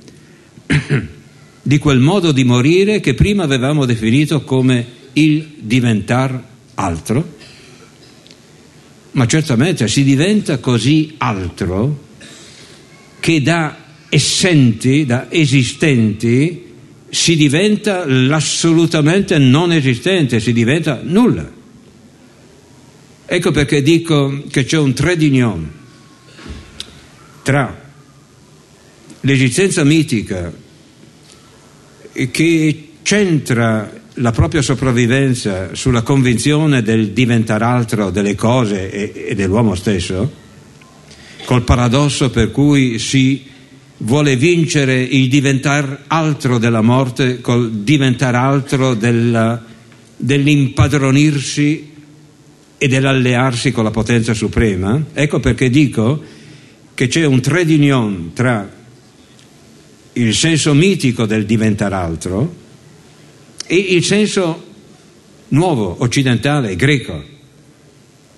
[1.62, 6.43] di quel modo di morire che prima avevamo definito come il diventar
[6.76, 7.38] altro?
[9.12, 12.07] Ma certamente si diventa così altro
[13.20, 13.78] che da
[14.10, 16.68] essenti, da esistenti,
[17.10, 21.57] si diventa l'assolutamente non esistente, si diventa nulla.
[23.26, 25.72] Ecco perché dico che c'è un tredinion
[27.43, 27.88] tra
[29.22, 30.51] l'esistenza mitica
[32.32, 39.76] che centra la propria sopravvivenza sulla convinzione del diventare altro delle cose e, e dell'uomo
[39.76, 40.32] stesso,
[41.45, 43.45] col paradosso per cui si
[43.97, 49.61] vuole vincere il diventare altro della morte col diventare altro della,
[50.15, 51.91] dell'impadronirsi
[52.78, 55.01] e dell'allearsi con la potenza suprema.
[55.13, 56.22] Ecco perché dico
[56.93, 58.78] che c'è un trade union tra
[60.20, 62.55] il senso mitico del diventare altro
[63.65, 64.63] e il senso
[65.49, 67.24] nuovo, occidentale, greco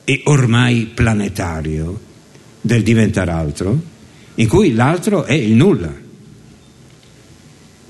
[0.04, 2.00] e ormai planetario
[2.62, 3.80] del diventare altro,
[4.36, 6.00] in cui l'altro è il nulla.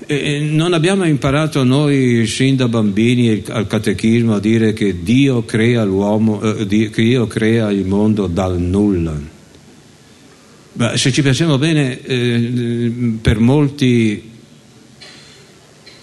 [0.04, 5.84] E non abbiamo imparato noi sin da bambini al catechismo a dire che Dio crea
[5.84, 9.31] l'uomo, eh, Dio crea il mondo dal nulla.
[10.74, 14.30] Ma se ci pensiamo bene, eh, per molti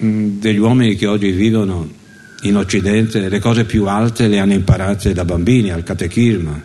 [0.03, 1.89] mm, degli uomini che oggi vivono
[2.43, 6.61] in Occidente, le cose più alte le hanno imparate da bambini, al catechismo.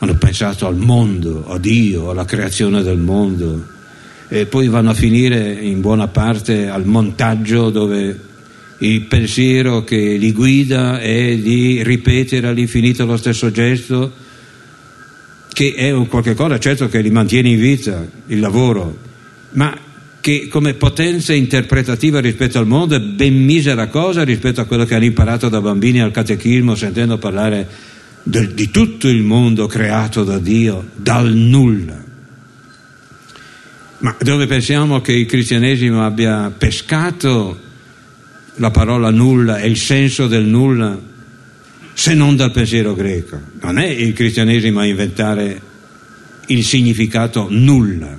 [0.00, 3.66] Hanno pensato al mondo, a Dio, alla creazione del mondo.
[4.28, 8.20] E poi vanno a finire in buona parte al montaggio dove
[8.80, 14.26] il pensiero che li guida è di ripetere all'infinito lo stesso gesto
[15.58, 18.96] che è un qualche cosa certo che li mantiene in vita, il lavoro,
[19.54, 19.76] ma
[20.20, 24.94] che come potenza interpretativa rispetto al mondo è ben misera cosa rispetto a quello che
[24.94, 27.66] hanno imparato da bambini al catechismo sentendo parlare
[28.22, 32.04] del, di tutto il mondo creato da Dio, dal nulla.
[33.98, 37.58] Ma dove pensiamo che il cristianesimo abbia pescato
[38.54, 41.16] la parola nulla e il senso del nulla
[41.98, 43.40] se non dal pensiero greco.
[43.60, 45.60] Non è il cristianesimo a inventare
[46.46, 48.16] il significato nulla.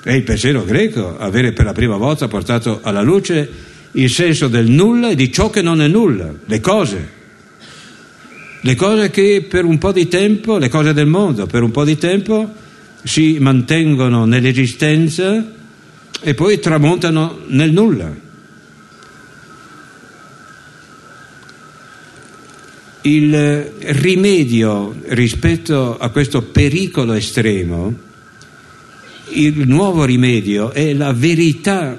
[0.00, 3.50] È il pensiero greco avere per la prima volta portato alla luce
[3.90, 7.08] il senso del nulla e di ciò che non è nulla, le cose.
[8.60, 11.84] Le cose che per un po' di tempo, le cose del mondo, per un po'
[11.84, 12.48] di tempo
[13.02, 15.44] si mantengono nell'esistenza
[16.20, 18.28] e poi tramontano nel nulla.
[23.02, 27.94] Il rimedio rispetto a questo pericolo estremo,
[29.30, 31.98] il nuovo rimedio è la verità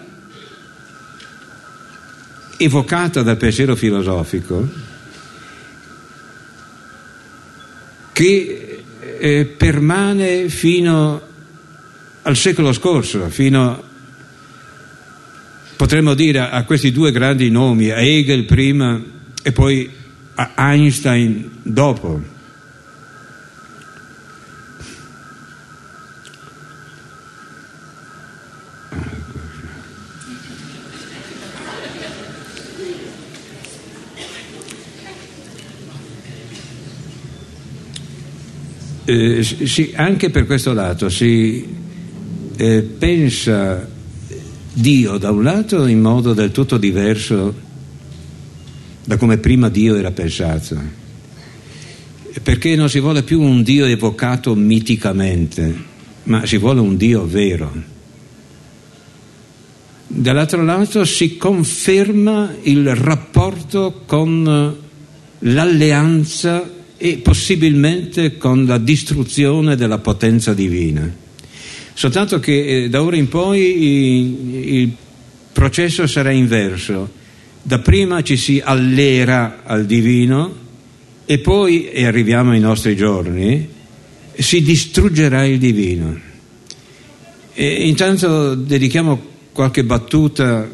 [2.57, 4.67] evocata dal pensiero filosofico
[8.11, 8.83] che
[9.17, 11.21] eh, permane fino
[12.21, 13.83] al secolo scorso, fino
[15.75, 19.01] potremmo dire a questi due grandi nomi, a Hegel prima
[19.41, 19.89] e poi
[20.55, 22.39] Einstein dopo.
[39.03, 41.67] Eh, sì, anche per questo lato si
[42.55, 43.85] eh, pensa
[44.73, 47.53] Dio da un lato in modo del tutto diverso
[49.03, 50.79] da come prima Dio era pensato,
[52.43, 55.75] perché non si vuole più un Dio evocato miticamente,
[56.23, 57.99] ma si vuole un Dio vero.
[60.07, 64.77] Dall'altro lato si conferma il rapporto con
[65.39, 71.09] l'alleanza e possibilmente con la distruzione della potenza divina.
[71.93, 74.91] Soltanto che eh, da ora in poi il
[75.51, 77.19] processo sarà inverso.
[77.63, 80.55] Dapprima ci si allera al divino
[81.25, 83.69] e poi, e arriviamo ai nostri giorni,
[84.33, 86.19] si distruggerà il divino.
[87.53, 90.69] E intanto dedichiamo qualche battuta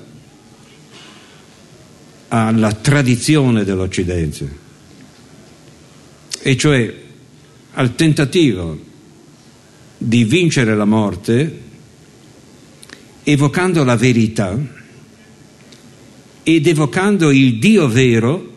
[2.29, 4.65] alla tradizione dell'Occidente
[6.39, 6.93] e cioè
[7.73, 8.79] al tentativo
[9.97, 11.61] di vincere la morte
[13.23, 14.57] evocando la verità
[16.49, 18.53] ed evocando il Dio vero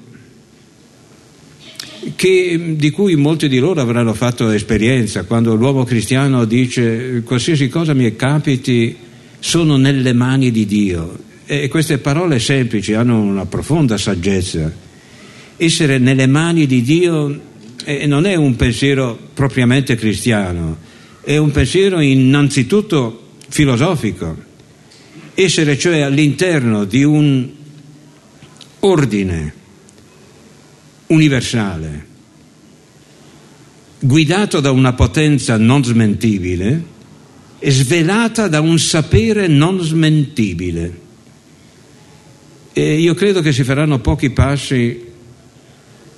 [2.14, 7.92] che, di cui molti di loro avranno fatto esperienza quando l'uomo cristiano dice qualsiasi cosa
[7.92, 8.96] mi capiti
[9.40, 14.72] sono nelle mani di Dio e queste parole semplici hanno una profonda saggezza
[15.56, 17.40] essere nelle mani di Dio
[17.84, 20.78] e non è un pensiero propriamente cristiano,
[21.22, 24.36] è un pensiero innanzitutto filosofico.
[25.34, 27.58] Essere cioè all'interno di un
[28.80, 29.54] ordine
[31.06, 32.06] universale,
[33.98, 36.84] guidato da una potenza non smentibile
[37.58, 41.08] e svelata da un sapere non smentibile.
[42.72, 45.08] E io credo che si faranno pochi passi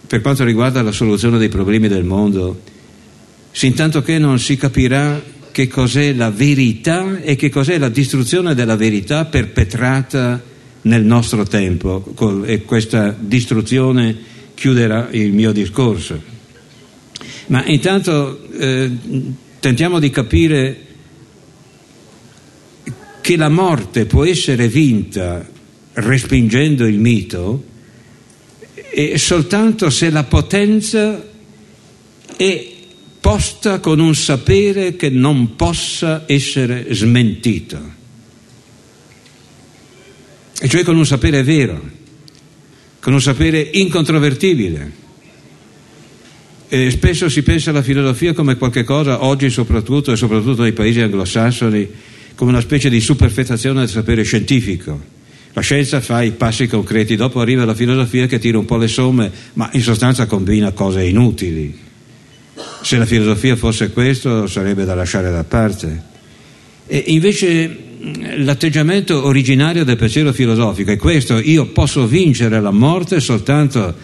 [0.06, 2.60] per quanto riguarda la soluzione dei problemi del mondo,
[3.50, 8.76] sin che non si capirà che cos'è la verità e che cos'è la distruzione della
[8.76, 10.50] verità perpetrata
[10.82, 12.14] nel nostro tempo
[12.44, 14.16] e questa distruzione
[14.54, 16.20] chiuderà il mio discorso.
[17.46, 18.90] Ma intanto eh,
[19.60, 20.86] tentiamo di capire
[23.20, 25.48] che la morte può essere vinta
[25.94, 27.64] respingendo il mito
[28.94, 31.24] e soltanto se la potenza
[32.36, 32.70] è
[33.20, 37.80] posta con un sapere che non possa essere smentito,
[40.62, 41.80] e cioè con un sapere vero,
[43.00, 45.00] con un sapere incontrovertibile.
[46.68, 51.90] E spesso si pensa alla filosofia come qualcosa, oggi soprattutto e soprattutto nei paesi anglosassoni,
[52.36, 55.10] come una specie di superfettazione del sapere scientifico
[55.54, 58.88] la scienza fa i passi concreti, dopo arriva la filosofia che tira un po' le
[58.88, 61.76] somme, ma in sostanza combina cose inutili.
[62.82, 66.10] Se la filosofia fosse questo sarebbe da lasciare da parte.
[66.86, 67.91] E invece
[68.38, 73.94] l'atteggiamento originario del pensiero filosofico è questo, io posso vincere la morte soltanto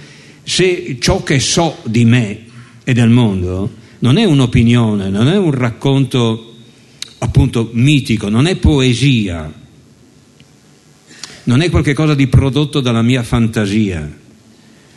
[0.44, 2.44] se ciò che so di me
[2.84, 3.70] e del mondo
[4.00, 6.54] non è un'opinione, non è un racconto
[7.18, 9.52] appunto mitico, non è poesia,
[11.44, 14.16] non è qualcosa di prodotto dalla mia fantasia,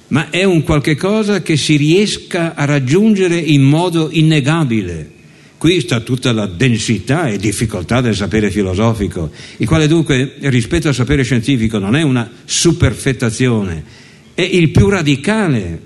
[0.09, 5.19] ma è un qualche cosa che si riesca a raggiungere in modo innegabile.
[5.61, 10.95] Qui sta tutta la densità e difficoltà del sapere filosofico, il quale dunque rispetto al
[10.95, 13.83] sapere scientifico non è una superfettazione,
[14.33, 15.81] è il più radicale.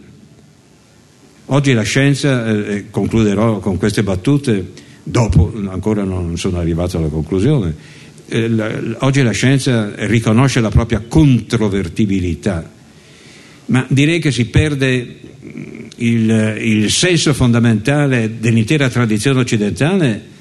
[1.47, 4.71] Oggi la scienza, eh, concluderò con queste battute,
[5.03, 7.75] dopo ancora non sono arrivato alla conclusione,
[8.29, 12.71] eh, oggi la scienza riconosce la propria controvertibilità,
[13.65, 15.17] ma direi che si perde
[15.97, 20.33] il, il senso fondamentale dell'intera tradizione occidentale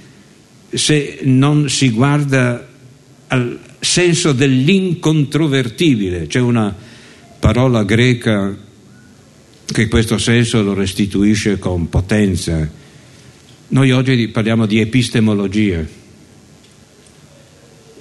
[0.73, 2.69] se non si guarda
[3.29, 6.27] al senso dell'incontrovertibile.
[6.27, 6.75] C'è una
[7.39, 8.57] parola greca
[9.67, 12.69] che questo senso lo restituisce con potenza.
[13.69, 15.85] Noi oggi parliamo di epistemologia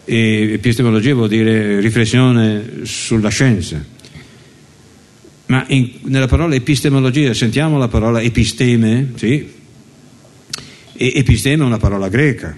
[0.06, 3.93] e epistemologia vuol dire riflessione sulla scienza.
[5.54, 9.48] Ma in, nella parola epistemologia sentiamo la parola episteme, sì?
[10.94, 12.58] E episteme è una parola greca.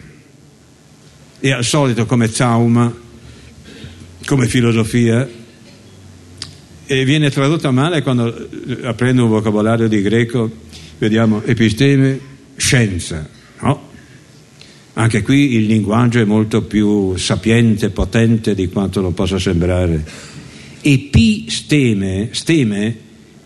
[1.42, 2.94] E al solito come zauma,
[4.26, 5.28] come filosofia,
[6.86, 8.48] e viene tradotta male quando
[8.84, 10.50] aprendo un vocabolario di greco
[10.98, 12.18] vediamo episteme,
[12.56, 13.28] scienza,
[13.60, 13.90] no?
[14.94, 20.34] Anche qui il linguaggio è molto più sapiente, potente di quanto lo possa sembrare.
[20.88, 22.96] Episteme, steme,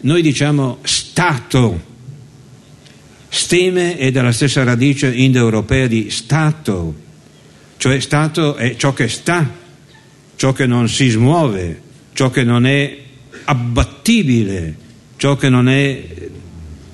[0.02, 1.88] noi diciamo stato.
[3.30, 6.94] Steme è dalla stessa radice indoeuropea di stato,
[7.78, 9.50] cioè stato è ciò che sta,
[10.36, 11.82] ciò che non si smuove,
[12.12, 12.98] ciò che non è
[13.46, 14.76] abbattibile,
[15.16, 16.04] ciò che non, è,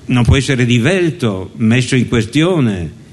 [0.04, 3.04] non può essere divelto, messo in questione.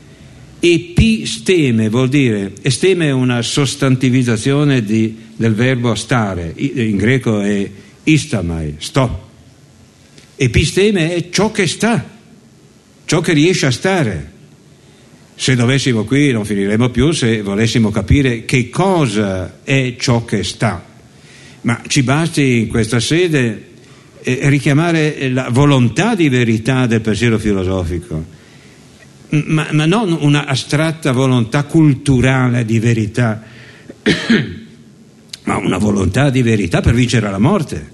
[0.66, 7.70] Episteme vuol dire, esteme è una sostantivizzazione di, del verbo stare, in greco è
[8.04, 9.30] istamai, sto.
[10.36, 12.10] Episteme è ciò che sta,
[13.04, 14.32] ciò che riesce a stare.
[15.36, 20.92] Se dovessimo qui non finiremo più se volessimo capire che cosa è ciò che sta
[21.64, 23.72] ma ci basti in questa sede
[24.22, 28.24] eh, richiamare la volontà di verità del pensiero filosofico,
[29.46, 33.42] ma, ma non una astratta volontà culturale di verità,
[35.44, 37.92] ma una volontà di verità per vincere la morte,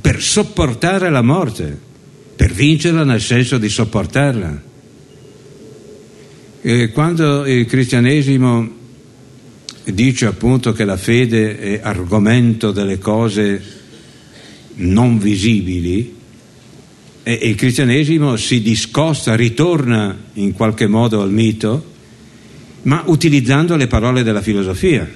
[0.00, 1.78] per sopportare la morte,
[2.36, 4.62] per vincerla nel senso di sopportarla.
[6.60, 8.74] E quando il cristianesimo
[9.84, 13.62] dice appunto che la fede è argomento delle cose
[14.74, 16.15] non visibili
[17.28, 21.94] e il cristianesimo si discosta, ritorna in qualche modo al mito,
[22.82, 25.10] ma utilizzando le parole della filosofia.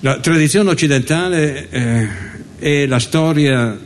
[0.00, 2.08] La tradizione occidentale eh,
[2.58, 3.78] è la storia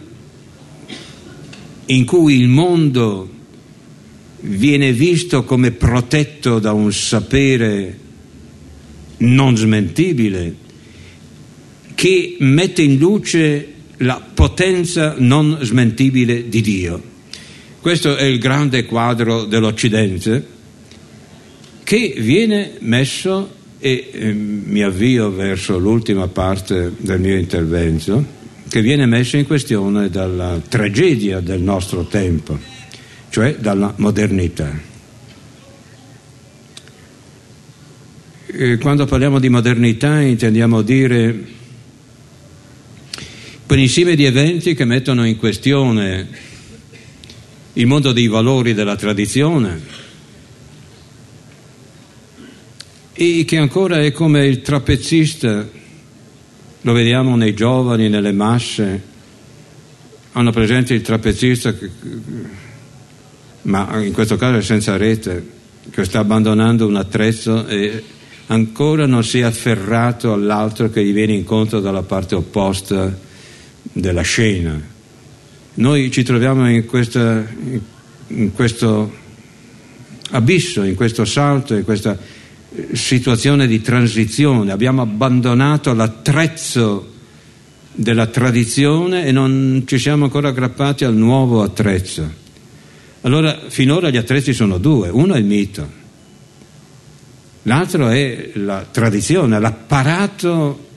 [1.86, 3.28] in cui il mondo
[4.42, 7.98] viene visto come protetto da un sapere
[9.16, 10.54] non smentibile,
[11.96, 13.71] che mette in luce
[14.02, 17.02] la potenza non smentibile di Dio.
[17.80, 20.46] Questo è il grande quadro dell'Occidente
[21.82, 28.24] che viene messo, e eh, mi avvio verso l'ultima parte del mio intervento,
[28.68, 32.58] che viene messo in questione dalla tragedia del nostro tempo,
[33.28, 34.90] cioè dalla modernità.
[38.46, 41.60] Eh, quando parliamo di modernità intendiamo dire
[43.72, 46.28] quell'insieme di eventi che mettono in questione
[47.72, 49.80] il mondo dei valori della tradizione
[53.14, 55.66] e che ancora è come il trapezzista,
[56.82, 59.02] lo vediamo nei giovani, nelle masse,
[60.32, 61.90] hanno presente il trapezzista, che,
[63.62, 65.46] ma in questo caso è senza rete,
[65.90, 68.04] che sta abbandonando un attrezzo e
[68.48, 73.30] ancora non si è afferrato all'altro che gli viene incontro dalla parte opposta
[73.92, 74.80] della scena.
[75.74, 77.46] Noi ci troviamo in, questa,
[78.28, 79.12] in questo
[80.30, 82.18] abisso, in questo salto, in questa
[82.92, 84.72] situazione di transizione.
[84.72, 87.10] Abbiamo abbandonato l'attrezzo
[87.94, 92.40] della tradizione e non ci siamo ancora aggrappati al nuovo attrezzo.
[93.22, 95.08] Allora, finora gli attrezzi sono due.
[95.08, 96.00] Uno è il mito
[97.62, 100.90] l'altro è la tradizione, l'apparato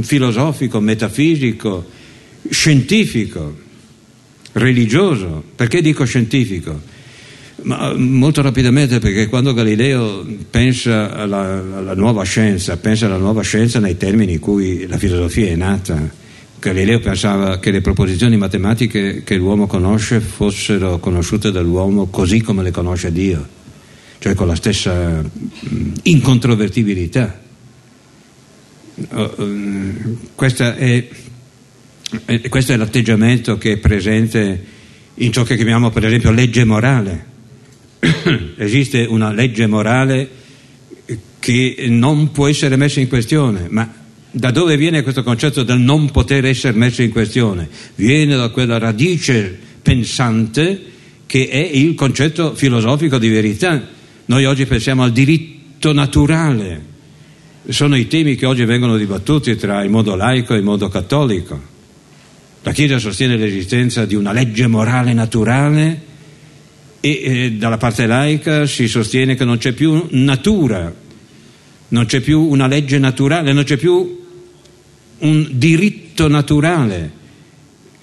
[0.00, 1.84] filosofico, metafisico,
[2.48, 3.56] scientifico,
[4.52, 5.42] religioso.
[5.54, 6.96] Perché dico scientifico?
[7.62, 13.80] Ma molto rapidamente perché quando Galileo pensa alla, alla, nuova scienza, pensa alla nuova scienza
[13.80, 16.26] nei termini in cui la filosofia è nata.
[16.60, 22.70] Galileo pensava che le proposizioni matematiche che l'uomo conosce fossero conosciute dall'uomo così come le
[22.70, 23.56] conosce Dio
[24.18, 27.46] cioè con la stessa mm, incontrovertibilità.
[29.10, 29.96] Oh, mm,
[30.34, 31.08] questo è,
[32.48, 34.64] questo è l'atteggiamento che è presente
[35.14, 37.24] in ciò che chiamiamo per esempio legge morale.
[38.56, 40.28] Esiste una legge morale
[41.38, 43.92] che non può essere messa in questione, ma
[44.30, 47.68] da dove viene questo concetto del non poter essere messo in questione?
[47.94, 50.82] Viene da quella radice pensante
[51.26, 53.96] che è il concetto filosofico di verità
[54.28, 56.84] noi oggi pensiamo al diritto naturale,
[57.68, 61.76] sono i temi che oggi vengono dibattuti tra il mondo laico e il mondo cattolico.
[62.62, 66.02] La Chiesa sostiene l'esistenza di una legge morale naturale
[67.00, 70.92] e eh, dalla parte laica si sostiene che non c'è più natura,
[71.88, 74.26] non c'è più una legge naturale, non c'è più
[75.18, 77.12] un diritto naturale.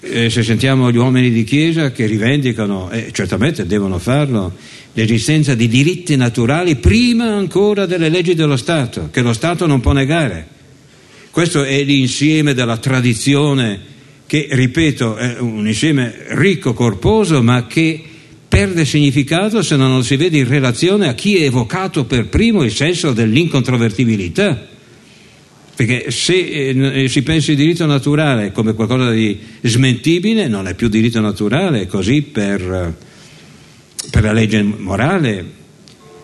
[0.08, 4.54] Eh, se sentiamo gli uomini di Chiesa che rivendicano, e certamente devono farlo,
[4.92, 9.92] l'esistenza di diritti naturali prima ancora delle leggi dello Stato, che lo Stato non può
[9.92, 10.48] negare.
[11.30, 13.78] Questo è l'insieme della tradizione
[14.26, 18.02] che, ripeto, è un insieme ricco, corposo, ma che
[18.48, 22.62] perde significato se non lo si vede in relazione a chi ha evocato per primo
[22.62, 24.74] il senso dell'incontrovertibilità.
[25.76, 30.88] Perché se eh, si pensa il diritto naturale come qualcosa di smentibile, non è più
[30.88, 32.94] diritto naturale, così per,
[34.10, 35.44] per la legge morale.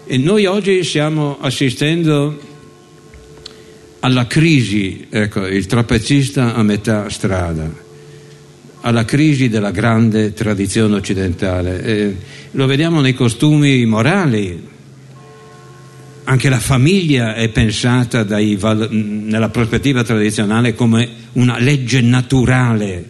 [0.07, 2.41] E noi oggi stiamo assistendo
[4.01, 7.71] alla crisi, ecco, il trapezzista a metà strada,
[8.81, 11.85] alla crisi della grande tradizione occidentale.
[11.85, 12.17] E
[12.53, 14.71] lo vediamo nei costumi morali,
[16.25, 18.59] anche la famiglia è pensata dai,
[18.91, 23.05] nella prospettiva tradizionale come una legge naturale.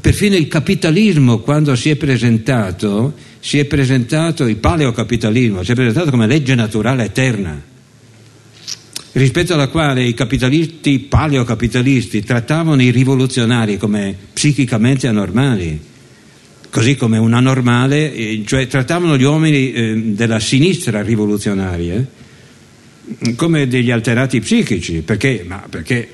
[0.00, 6.10] Perfino il capitalismo, quando si è presentato, si è presentato, il paleocapitalismo, si è presentato
[6.10, 7.60] come legge naturale eterna,
[9.12, 15.80] rispetto alla quale i capitalisti paleocapitalisti trattavano i rivoluzionari come psichicamente anormali,
[16.70, 22.16] così come un anormale, eh, cioè trattavano gli uomini eh, della sinistra rivoluzionaria
[23.36, 25.46] come degli alterati psichici, perché?
[25.68, 26.08] Perché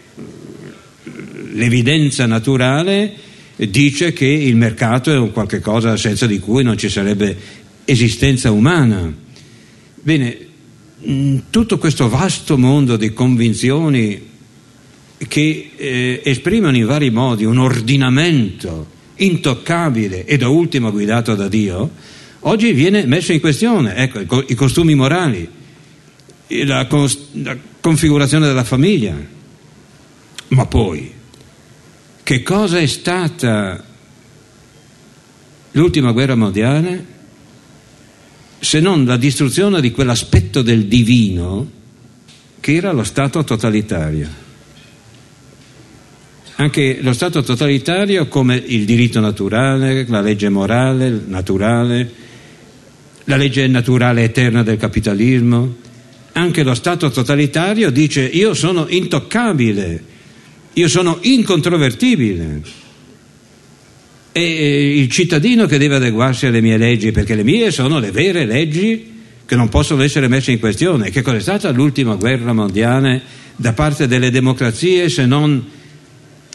[1.53, 3.13] l'evidenza naturale
[3.57, 7.37] dice che il mercato è un qualche cosa senza di cui non ci sarebbe
[7.85, 9.13] esistenza umana.
[10.03, 10.39] Bene,
[11.51, 14.33] tutto questo vasto mondo di convinzioni
[15.29, 21.91] che eh, esprimono in vari modi un ordinamento intoccabile e da ultimo guidato da Dio,
[22.41, 23.95] oggi viene messo in questione.
[23.95, 25.49] Ecco, i costumi morali
[26.49, 26.87] la,
[27.33, 29.15] la configurazione della famiglia.
[30.49, 31.13] Ma poi,
[32.23, 33.85] che cosa è stata
[35.73, 37.13] l'ultima guerra mondiale
[38.61, 41.71] se non la distruzione di quell'aspetto del divino
[42.61, 44.43] che era lo Stato totalitario?
[46.57, 52.13] Anche lo Stato totalitario come il diritto naturale, la legge morale, naturale,
[53.25, 55.83] la legge naturale eterna del capitalismo,
[56.35, 60.03] anche lo Stato totalitario dice io sono intoccabile,
[60.73, 62.83] io sono incontrovertibile.
[64.33, 68.45] E il cittadino che deve adeguarsi alle mie leggi, perché le mie sono le vere
[68.47, 69.13] leggi
[69.47, 71.11] che non possono essere messe in questione.
[71.11, 73.23] Che cosa è stata l'ultima guerra mondiale
[73.55, 75.65] da parte delle democrazie se non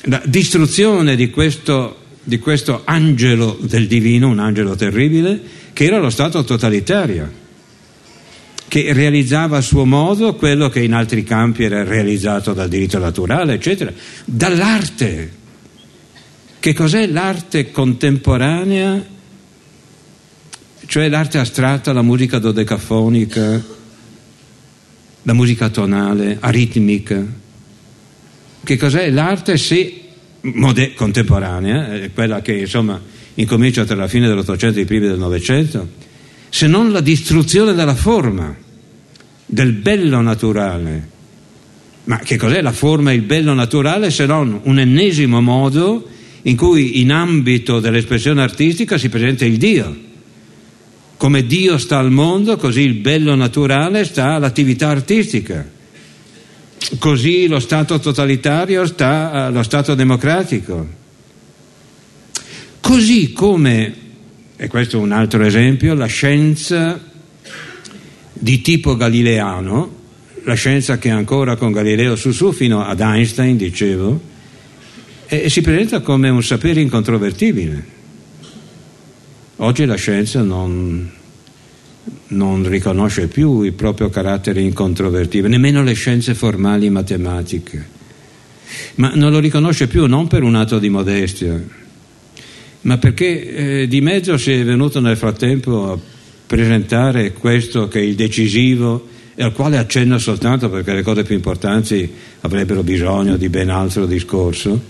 [0.04, 5.40] la distruzione di questo, di questo angelo del divino, un angelo terribile,
[5.72, 7.48] che era lo Stato totalitario?
[8.70, 13.56] Che realizzava a suo modo quello che in altri campi era realizzato dal diritto naturale,
[13.56, 13.92] eccetera,
[14.24, 15.38] dall'arte.
[16.60, 19.04] Che cos'è l'arte contemporanea?
[20.86, 23.64] Cioè l'arte astratta, la musica dodecafonica,
[25.24, 27.26] la musica tonale, aritmica.
[28.64, 30.02] Che cos'è l'arte se
[30.42, 33.02] mode- contemporanea, eh, quella che insomma
[33.34, 36.09] incomincia tra la fine dell'Ottocento e i primi del Novecento?
[36.50, 38.56] Se non la distruzione della forma,
[39.46, 41.18] del bello naturale.
[42.06, 46.08] Ma che cos'è la forma e il bello naturale se non un ennesimo modo
[46.44, 50.08] in cui in ambito dell'espressione artistica si presenta il Dio?
[51.18, 55.70] Come Dio sta al mondo, così il bello naturale sta all'attività artistica.
[56.98, 60.88] Così lo Stato totalitario sta allo Stato democratico.
[62.80, 64.09] Così come
[64.62, 67.00] e questo è un altro esempio, la scienza
[68.34, 69.96] di tipo galileano,
[70.44, 74.20] la scienza che ancora con Galileo su su fino ad Einstein, dicevo,
[75.28, 77.86] e, e si presenta come un sapere incontrovertibile.
[79.56, 81.10] Oggi la scienza non,
[82.28, 87.88] non riconosce più il proprio carattere incontrovertibile, nemmeno le scienze formali matematiche,
[88.96, 91.88] ma non lo riconosce più non per un atto di modestia,
[92.82, 96.00] ma perché eh, di mezzo si è venuto nel frattempo a
[96.46, 101.36] presentare questo che è il decisivo e al quale accenno soltanto perché le cose più
[101.36, 102.12] importanti
[102.42, 104.82] avrebbero bisogno di ben altro discorso.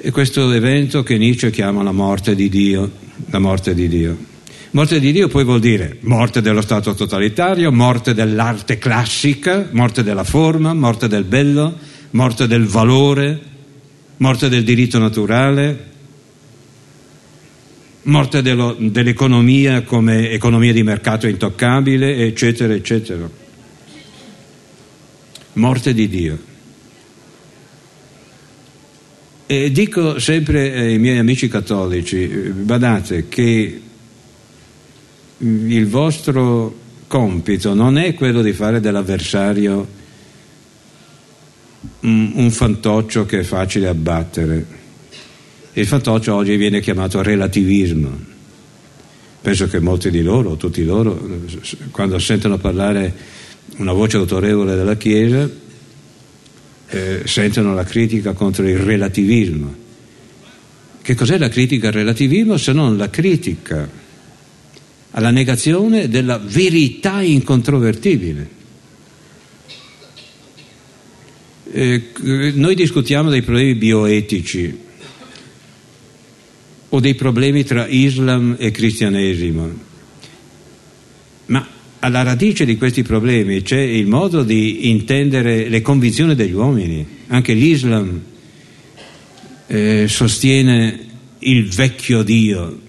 [0.00, 2.90] E questo evento che Nietzsche chiama la morte di Dio,
[3.30, 4.16] la morte di Dio.
[4.70, 10.24] Morte di Dio poi vuol dire morte dello Stato totalitario, morte dell'arte classica, morte della
[10.24, 11.74] forma, morte del bello,
[12.10, 13.40] morte del valore,
[14.18, 15.87] morte del diritto naturale,
[18.02, 23.28] morte dello, dell'economia come economia di mercato intoccabile, eccetera, eccetera.
[25.54, 26.38] Morte di Dio.
[29.46, 33.80] E dico sempre ai miei amici cattolici, badate che
[35.38, 36.76] il vostro
[37.06, 39.96] compito non è quello di fare dell'avversario
[42.00, 44.66] un fantoccio che è facile abbattere.
[45.78, 48.10] Il fantoccio oggi viene chiamato relativismo.
[49.40, 51.38] Penso che molti di loro, tutti loro,
[51.92, 53.14] quando sentono parlare
[53.76, 55.48] una voce autorevole della Chiesa,
[56.88, 59.72] eh, sentono la critica contro il relativismo.
[61.00, 63.88] Che cos'è la critica al relativismo se non la critica
[65.12, 68.48] alla negazione della verità incontrovertibile?
[71.70, 72.02] Eh,
[72.54, 74.86] noi discutiamo dei problemi bioetici
[76.90, 79.70] o dei problemi tra Islam e cristianesimo,
[81.46, 81.66] ma
[82.00, 87.06] alla radice di questi problemi c'è il modo di intendere le convinzioni degli uomini.
[87.28, 88.22] Anche l'Islam
[89.66, 91.06] eh, sostiene
[91.40, 92.80] il vecchio Dio.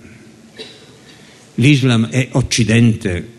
[1.55, 3.37] L'Islam è Occidente.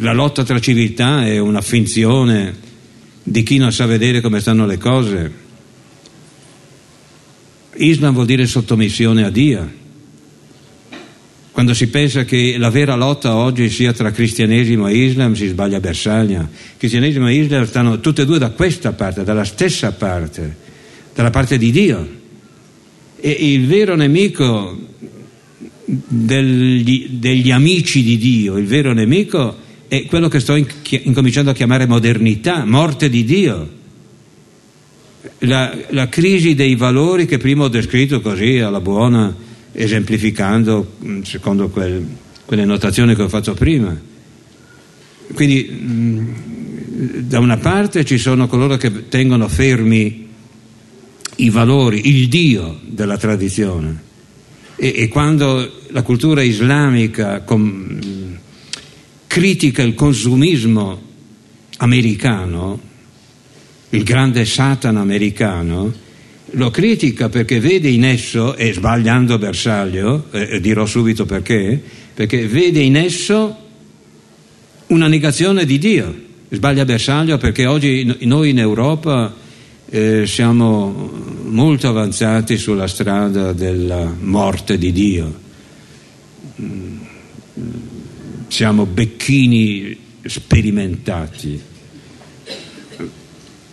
[0.00, 2.54] La lotta tra civiltà è una finzione
[3.22, 5.32] di chi non sa vedere come stanno le cose.
[7.76, 9.82] Islam vuol dire sottomissione a Dio.
[11.50, 15.78] Quando si pensa che la vera lotta oggi sia tra cristianesimo e Islam si sbaglia
[15.78, 16.48] bersaglia.
[16.76, 20.56] Cristianesimo e Islam stanno tutte e due da questa parte, dalla stessa parte,
[21.14, 22.08] dalla parte di Dio.
[23.20, 24.76] E il vero nemico
[25.84, 29.56] degli, degli amici di Dio, il vero nemico
[29.86, 33.82] è quello che sto incominciando a chiamare modernità, morte di Dio.
[35.46, 39.34] La, la crisi dei valori che prima ho descritto così alla buona
[39.72, 42.06] esemplificando mm, secondo quel,
[42.44, 43.98] quelle notazioni che ho fatto prima.
[45.32, 46.28] Quindi mm,
[47.20, 50.28] da una parte ci sono coloro che tengono fermi
[51.36, 54.12] i valori, il Dio della tradizione
[54.76, 57.98] e, e quando la cultura islamica com,
[59.26, 61.02] critica il consumismo
[61.78, 62.80] americano,
[63.94, 65.92] il grande Satana americano,
[66.50, 71.80] lo critica perché vede in esso, e sbagliando bersaglio, eh, dirò subito perché,
[72.12, 73.56] perché vede in esso
[74.88, 76.22] una negazione di Dio.
[76.48, 79.34] Sbaglia bersaglio perché oggi noi in Europa
[79.88, 81.10] eh, siamo
[81.44, 85.34] molto avanzati sulla strada della morte di Dio.
[86.60, 86.96] Mm,
[88.48, 91.72] siamo becchini sperimentati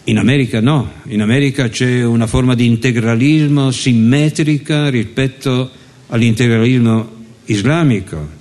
[0.06, 5.70] in America no, in America c'è una forma di integralismo simmetrica rispetto
[6.08, 8.40] all'integralismo islamico.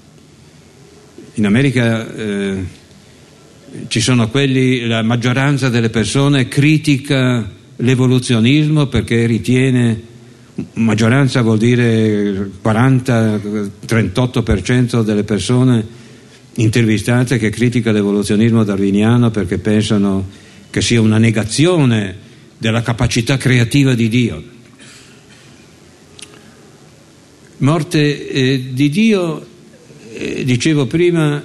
[1.34, 2.64] In America eh,
[3.88, 7.46] ci sono quelli, la maggioranza delle persone critica
[7.76, 10.00] l'evoluzionismo perché ritiene,
[10.74, 15.98] maggioranza vuol dire 40-38% delle persone
[16.54, 22.16] intervistate che critica l'evoluzionismo darwiniano perché pensano che sia una negazione
[22.56, 24.44] della capacità creativa di Dio.
[27.58, 29.46] Morte eh, di Dio,
[30.12, 31.42] eh, dicevo prima,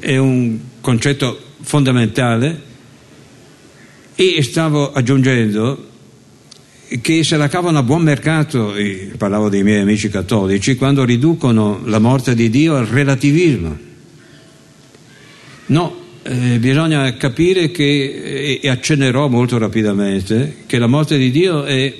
[0.00, 2.70] è un concetto fondamentale
[4.14, 5.88] e stavo aggiungendo
[7.00, 8.74] che se la cavano a buon mercato,
[9.16, 13.78] parlavo dei miei amici cattolici, quando riducono la morte di Dio al relativismo.
[15.66, 21.92] No, eh, bisogna capire che, e accennerò molto rapidamente, che la morte di Dio è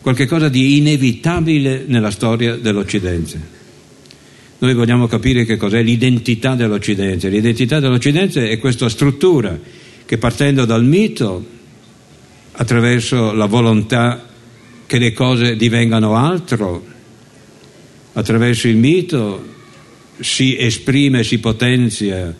[0.00, 3.54] qualcosa di inevitabile nella storia dell'Occidente.
[4.58, 7.28] Noi vogliamo capire che cos'è l'identità dell'Occidente.
[7.28, 9.58] L'identità dell'Occidente è questa struttura
[10.04, 11.44] che partendo dal mito,
[12.52, 14.28] attraverso la volontà
[14.86, 16.84] che le cose divengano altro,
[18.12, 19.54] attraverso il mito
[20.20, 22.34] si esprime, si potenzia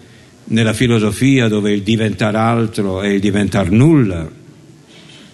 [0.49, 4.29] nella filosofia dove il diventare altro è il diventare nulla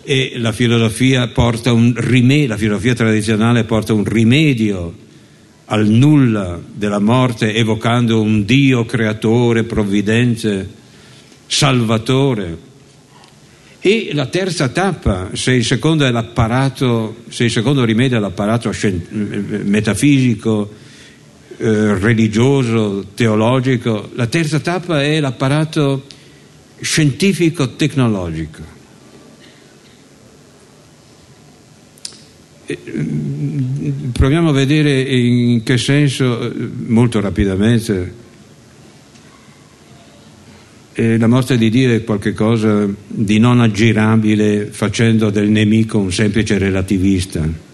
[0.04, 1.28] e la filosofia
[1.96, 4.94] rimedio, la filosofia tradizionale porta un rimedio
[5.66, 10.68] al nulla della morte evocando un Dio creatore, provvidente,
[11.46, 12.70] salvatore.
[13.78, 18.72] E la terza tappa, se il secondo, è l'apparato, se il secondo rimedio è l'apparato
[19.10, 20.70] metafisico,
[21.62, 26.02] eh, religioso, teologico, la terza tappa è l'apparato
[26.80, 28.62] scientifico-tecnologico.
[32.90, 36.52] Mm, proviamo a vedere in che senso, eh,
[36.86, 38.12] molto rapidamente,
[40.94, 46.58] eh, la morte di Dio è qualcosa di non aggirabile facendo del nemico un semplice
[46.58, 47.70] relativista.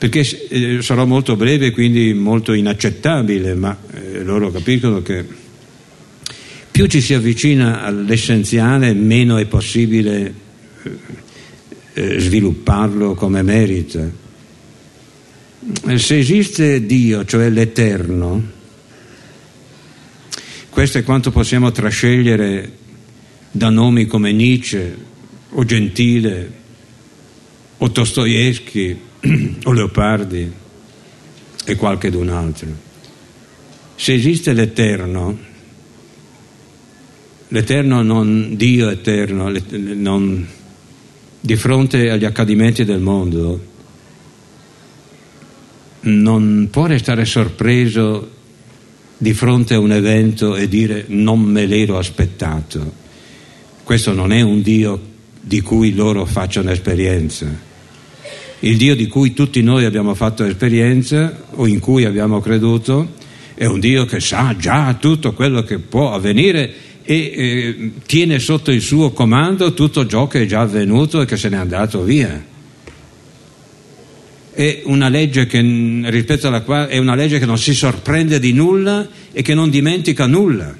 [0.00, 5.22] Perché eh, sarò molto breve e quindi molto inaccettabile, ma eh, loro capiscono che
[6.70, 10.34] più ci si avvicina all'essenziale, meno è possibile
[10.82, 10.90] eh,
[11.92, 14.10] eh, svilupparlo come merita.
[15.96, 18.42] Se esiste Dio, cioè l'Eterno,
[20.70, 22.72] questo è quanto possiamo trascegliere
[23.50, 24.96] da nomi come Nietzsche
[25.50, 26.52] o Gentile
[27.76, 29.08] o Dostoevsky
[29.64, 30.52] o Leopardi
[31.64, 32.68] e qualche d'un altro.
[33.94, 35.38] Se esiste l'Eterno,
[37.48, 40.46] l'Eterno non Dio eterno, non,
[41.38, 43.68] di fronte agli accadimenti del mondo,
[46.02, 48.38] non può restare sorpreso
[49.18, 53.08] di fronte a un evento e dire non me l'ero aspettato.
[53.84, 55.08] Questo non è un Dio
[55.42, 57.68] di cui loro facciano esperienza.
[58.60, 63.14] Il Dio di cui tutti noi abbiamo fatto esperienza o in cui abbiamo creduto
[63.54, 68.70] è un Dio che sa già tutto quello che può avvenire e eh, tiene sotto
[68.70, 72.48] il suo comando tutto ciò che è già avvenuto e che se n'è andato via
[74.52, 75.60] è una legge che,
[76.04, 79.70] rispetto alla quale è una legge che non si sorprende di nulla e che non
[79.70, 80.76] dimentica nulla.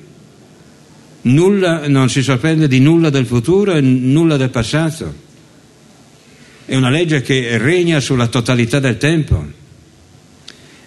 [1.22, 5.28] nulla non si sorprende di nulla del futuro e nulla del passato.
[6.70, 9.44] È una legge che regna sulla totalità del tempo.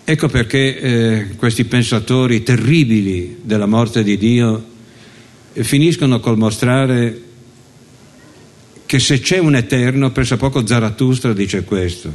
[0.05, 4.63] Ecco perché eh, questi pensatori terribili della morte di Dio
[5.51, 7.21] eh, finiscono col mostrare
[8.85, 12.09] che se c'è un eterno, presso poco Zarathustra dice questo,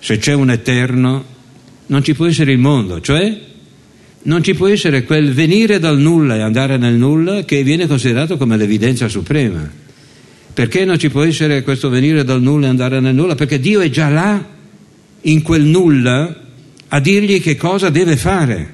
[0.00, 1.24] se c'è un eterno,
[1.86, 3.40] non ci può essere il mondo, cioè
[4.22, 8.36] non ci può essere quel venire dal nulla e andare nel nulla che viene considerato
[8.36, 9.82] come l'evidenza suprema.
[10.54, 13.34] Perché non ci può essere questo venire dal nulla e andare nel nulla?
[13.34, 14.52] Perché Dio è già là,
[15.22, 16.42] in quel nulla,
[16.88, 18.72] a dirgli che cosa deve fare,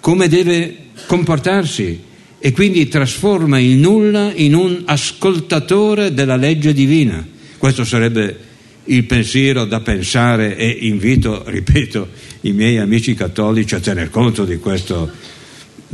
[0.00, 0.76] come deve
[1.06, 2.00] comportarsi
[2.38, 7.26] e quindi trasforma il nulla in un ascoltatore della legge divina.
[7.58, 8.38] Questo sarebbe
[8.84, 12.08] il pensiero da pensare e invito, ripeto,
[12.42, 15.10] i miei amici cattolici a tener conto di questo,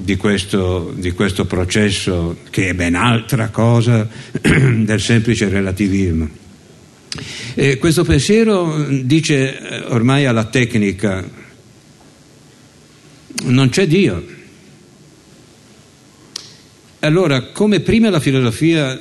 [0.02, 4.08] di questo, di questo processo che è ben altra cosa
[4.40, 6.28] del semplice relativismo.
[7.54, 11.28] E questo pensiero dice eh, ormai alla tecnica,
[13.44, 14.38] non c'è Dio.
[17.00, 18.98] Allora, come prima la filosofia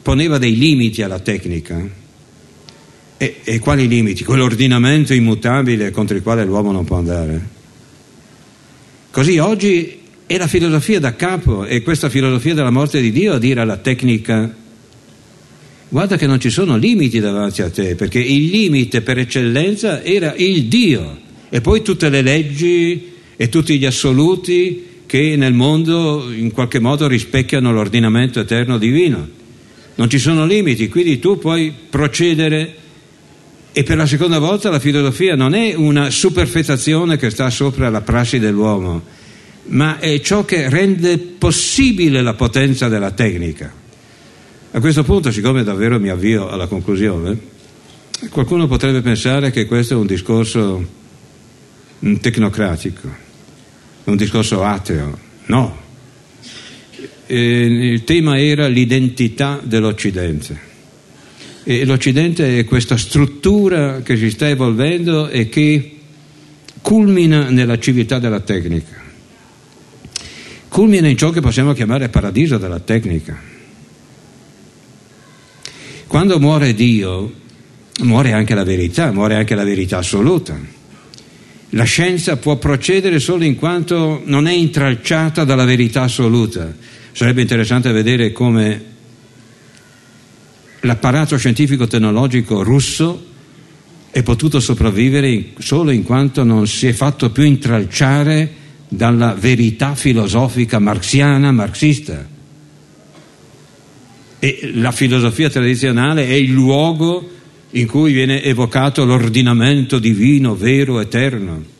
[0.00, 2.00] poneva dei limiti alla tecnica,
[3.22, 4.24] e, e quali limiti?
[4.24, 7.60] Quell'ordinamento immutabile contro il quale l'uomo non può andare.
[9.12, 10.00] Così oggi
[10.32, 13.76] è la filosofia da capo, è questa filosofia della morte di Dio a dire alla
[13.76, 14.50] tecnica
[15.90, 20.32] guarda che non ci sono limiti davanti a te, perché il limite per eccellenza era
[20.34, 21.18] il Dio
[21.50, 27.06] e poi tutte le leggi e tutti gli assoluti che nel mondo in qualche modo
[27.08, 29.28] rispecchiano l'ordinamento eterno divino.
[29.96, 32.74] Non ci sono limiti, quindi tu puoi procedere
[33.70, 38.00] e per la seconda volta la filosofia non è una superfetazione che sta sopra la
[38.00, 39.20] prassi dell'uomo,
[39.64, 43.72] ma è ciò che rende possibile la potenza della tecnica.
[44.72, 47.38] A questo punto, siccome davvero mi avvio alla conclusione,
[48.30, 50.88] qualcuno potrebbe pensare che questo è un discorso
[52.04, 53.08] mm, tecnocratico,
[54.04, 55.18] un discorso ateo.
[55.46, 55.80] No.
[57.26, 60.70] il tema era l'identità dell'Occidente.
[61.64, 65.96] E L'Occidente è questa struttura che si sta evolvendo e che
[66.80, 69.01] culmina nella civiltà della tecnica,
[70.72, 73.38] culmina in ciò che possiamo chiamare paradiso della tecnica.
[76.06, 77.30] Quando muore Dio,
[78.04, 80.58] muore anche la verità, muore anche la verità assoluta.
[81.74, 86.74] La scienza può procedere solo in quanto non è intralciata dalla verità assoluta.
[87.12, 88.84] Sarebbe interessante vedere come
[90.80, 93.26] l'apparato scientifico-tecnologico russo
[94.10, 98.60] è potuto sopravvivere solo in quanto non si è fatto più intralciare
[98.92, 102.28] dalla verità filosofica marxiana, marxista.
[104.38, 107.30] E la filosofia tradizionale è il luogo
[107.70, 111.72] in cui viene evocato l'ordinamento divino, vero, eterno.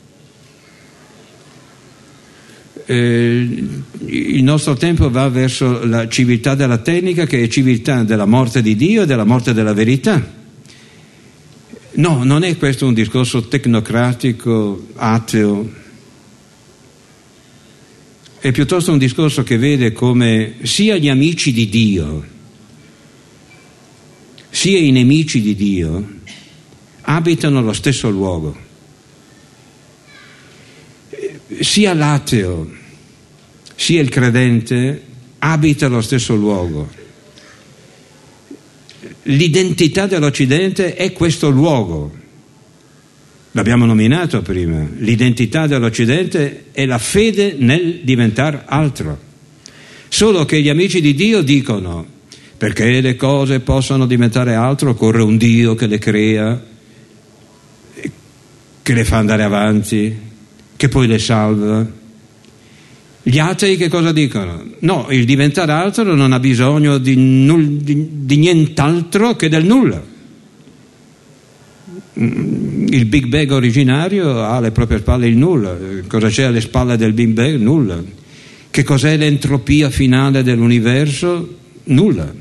[2.87, 3.65] eh,
[4.07, 8.77] il nostro tempo va verso la civiltà della tecnica che è civiltà della morte di
[8.77, 10.41] Dio e della morte della verità.
[11.95, 15.81] No, non è questo un discorso tecnocratico, ateo.
[18.43, 22.27] È piuttosto un discorso che vede come sia gli amici di Dio,
[24.51, 26.09] sia i nemici di Dio
[27.03, 28.57] abitano lo stesso luogo.
[31.61, 32.69] Sia l'ateo,
[33.77, 35.03] sia il credente
[35.39, 36.91] abita lo stesso luogo.
[39.23, 42.22] L'identità dell'Occidente è questo luogo.
[43.55, 49.19] L'abbiamo nominato prima, l'identità dell'Occidente è la fede nel diventare altro.
[50.09, 52.07] Solo che gli amici di Dio dicono,
[52.57, 56.65] perché le cose possano diventare altro occorre un Dio che le crea,
[58.83, 60.17] che le fa andare avanti,
[60.75, 61.87] che poi le salva.
[63.23, 64.65] Gli atei che cosa dicono?
[64.81, 70.12] No, il diventare altro non ha bisogno di, null, di, di nient'altro che del nulla.
[72.19, 75.77] Mm, il Big Bang originario ha alle proprie spalle il nulla.
[76.07, 77.59] Cosa c'è alle spalle del Big Bang?
[77.59, 78.03] Nulla.
[78.71, 81.57] Che cos'è l'entropia finale dell'universo?
[81.85, 82.33] Nulla.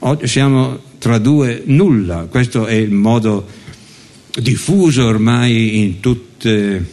[0.00, 2.26] Oggi siamo tra due nulla.
[2.30, 3.46] Questo è il modo
[4.40, 6.84] diffuso ormai in, tutte,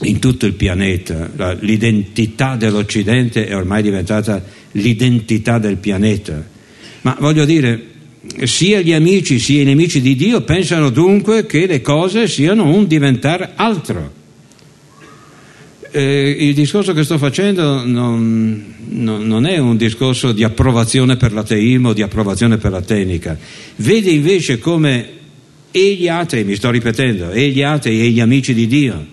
[0.00, 1.30] in tutto il pianeta.
[1.60, 6.46] L'identità dell'Occidente è ormai diventata l'identità del pianeta.
[7.02, 7.82] Ma voglio dire,
[8.44, 12.86] sia gli amici sia i nemici di Dio pensano dunque che le cose siano un
[12.86, 14.16] diventare altro.
[15.90, 21.32] Eh, il discorso che sto facendo non, non, non, è un discorso di approvazione per
[21.32, 23.38] l'ateismo, di approvazione per la tecnica.
[23.76, 25.16] Vede invece come
[25.70, 29.06] e gli atei, mi sto ripetendo, e gli atei e gli amici di Dio,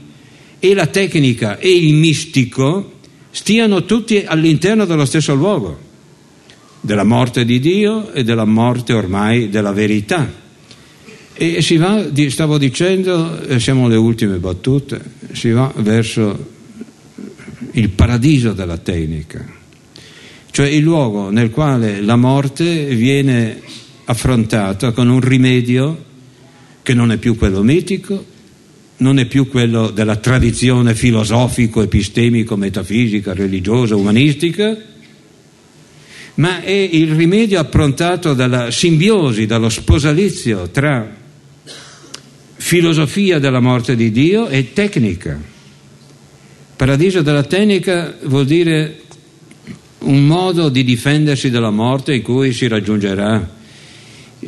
[0.60, 2.93] e la tecnica e il mistico
[3.30, 5.86] stiano tutti all'interno dello stesso luogo
[6.86, 10.32] della morte di Dio e della morte ormai della verità.
[11.34, 15.02] E si va, stavo dicendo, e siamo alle ultime battute,
[15.34, 16.54] si va verso
[17.72, 19.46] il paradiso della tecnica,
[20.52, 23.60] cioè il luogo nel quale la morte viene
[24.06, 26.04] affrontata con un rimedio
[26.84, 28.24] che non è più quello mitico,
[28.98, 34.94] non è più quello della tradizione filosofico, epistemico, metafisica, religiosa, umanistica,
[36.36, 41.24] ma è il rimedio approntato dalla simbiosi, dallo sposalizio tra
[42.58, 45.40] filosofia della morte di Dio e tecnica.
[46.76, 49.00] Paradiso della tecnica vuol dire
[50.00, 53.54] un modo di difendersi dalla morte in cui si raggiungerà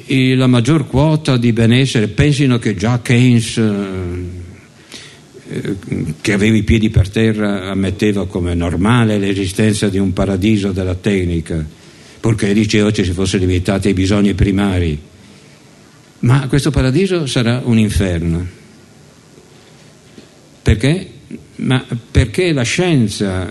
[0.07, 2.09] la maggior quota di benessere.
[2.09, 4.45] Pensino che già Keynes, eh,
[6.19, 11.76] che aveva i piedi per terra, ammetteva come normale l'esistenza di un paradiso della tecnica
[12.27, 14.99] purché i ricerche si fosse limitati ai bisogni primari.
[16.19, 18.45] Ma questo paradiso sarà un inferno.
[20.61, 21.09] Perché?
[21.55, 23.49] Ma perché la scienza,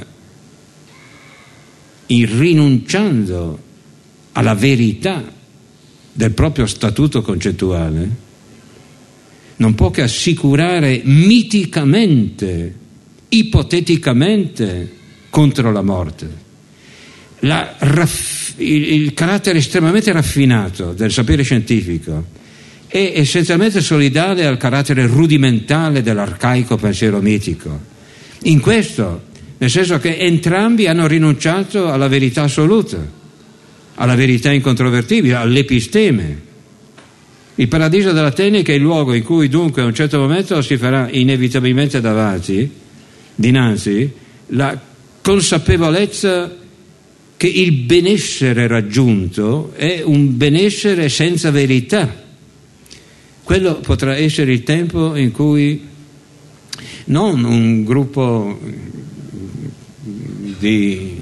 [2.08, 3.58] in rinunciando
[4.32, 5.24] alla verità
[6.12, 8.10] del proprio statuto concettuale,
[9.56, 12.74] non può che assicurare miticamente,
[13.30, 14.92] ipoteticamente,
[15.30, 16.44] contro la morte.
[17.40, 22.24] Raff- il, il carattere estremamente raffinato del sapere scientifico
[22.86, 27.78] è essenzialmente solidale al carattere rudimentale dell'arcaico pensiero mitico.
[28.42, 29.22] In questo,
[29.58, 32.98] nel senso che entrambi hanno rinunciato alla verità assoluta,
[33.96, 36.44] alla verità incontrovertibile, all'episteme.
[37.56, 40.76] Il paradiso della tecnica è il luogo in cui dunque a un certo momento si
[40.76, 42.70] farà inevitabilmente davanti,
[43.34, 44.12] dinanzi,
[44.48, 44.78] la
[45.22, 46.54] consapevolezza
[47.36, 52.24] che il benessere raggiunto è un benessere senza verità.
[53.42, 55.80] Quello potrà essere il tempo in cui
[57.06, 58.58] non un gruppo
[60.58, 61.16] di,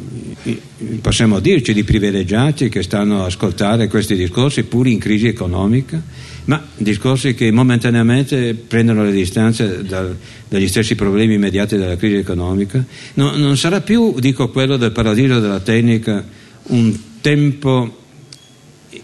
[1.00, 6.02] possiamo dirci, di privilegiati che stanno a ascoltare questi discorsi pur in crisi economica,
[6.46, 10.06] ma discorsi che momentaneamente prendono le distanze da,
[10.48, 12.84] dagli stessi problemi immediati della crisi economica,
[13.14, 16.24] no, non sarà più, dico quello del paradiso della tecnica,
[16.64, 18.02] un tempo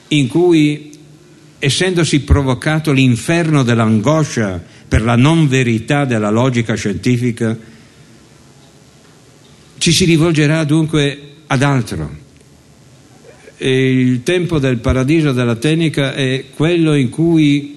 [0.08, 0.90] in cui,
[1.58, 7.56] essendosi provocato l'inferno dell'angoscia per la non verità della logica scientifica,
[9.78, 12.19] ci si rivolgerà dunque ad altro
[13.68, 17.76] il tempo del paradiso della tecnica è quello in cui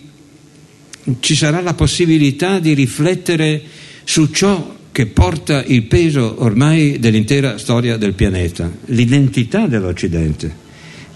[1.20, 3.62] ci sarà la possibilità di riflettere
[4.06, 10.56] su ciò che porta il peso ormai dell'intera storia del pianeta, l'identità dell'Occidente.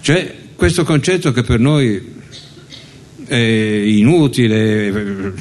[0.00, 2.16] Cioè questo concetto che per noi
[3.24, 5.32] è inutile,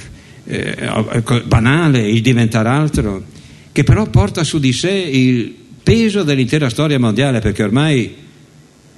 [0.45, 3.23] è banale, il diventare altro,
[3.71, 8.25] che però porta su di sé il peso dell'intera storia mondiale, perché ormai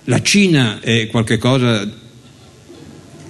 [0.06, 1.88] la Cina è qualcosa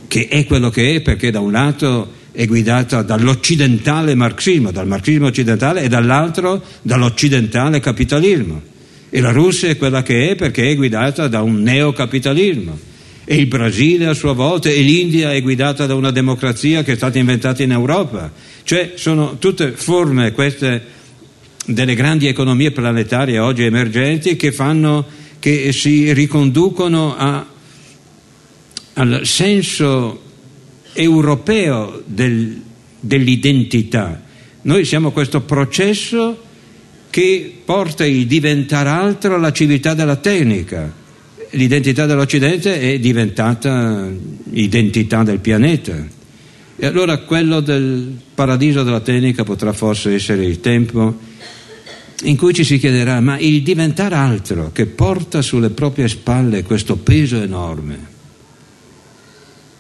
[0.07, 5.27] che è quello che è, perché da un lato è guidata dall'occidentale marxismo, dal marxismo
[5.27, 8.61] occidentale, e dall'altro dall'occidentale capitalismo.
[9.09, 12.87] E la Russia è quella che è perché è guidata da un neocapitalismo.
[13.25, 16.95] E il Brasile a sua volta, e l'India è guidata da una democrazia che è
[16.95, 18.31] stata inventata in Europa.
[18.63, 20.97] Cioè sono tutte forme queste
[21.65, 25.05] delle grandi economie planetarie oggi emergenti che, fanno,
[25.39, 27.45] che si riconducono a,
[28.93, 30.21] al senso
[30.93, 32.61] europeo del,
[32.99, 34.21] dell'identità.
[34.63, 36.47] Noi siamo questo processo
[37.09, 40.93] che porta il diventare altro alla civiltà della tecnica.
[41.51, 44.07] L'identità dell'Occidente è diventata
[44.51, 46.05] identità del pianeta.
[46.75, 51.17] E allora quello del paradiso della tecnica potrà forse essere il tempo
[52.23, 56.97] in cui ci si chiederà, ma il diventare altro che porta sulle proprie spalle questo
[56.97, 58.17] peso enorme,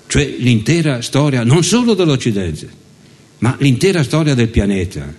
[0.07, 2.69] cioè l'intera storia non solo dell'Occidente,
[3.39, 5.13] ma l'intera storia del pianeta,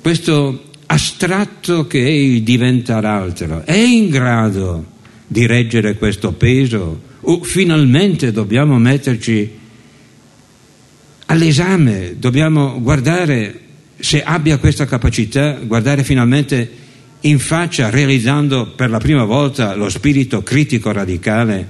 [0.00, 4.92] questo astratto che è il diventare altro, è in grado
[5.26, 7.12] di reggere questo peso?
[7.20, 9.50] O finalmente dobbiamo metterci
[11.26, 13.60] all'esame, dobbiamo guardare
[13.98, 16.82] se abbia questa capacità, guardare finalmente
[17.20, 21.68] in faccia, realizzando per la prima volta lo spirito critico radicale,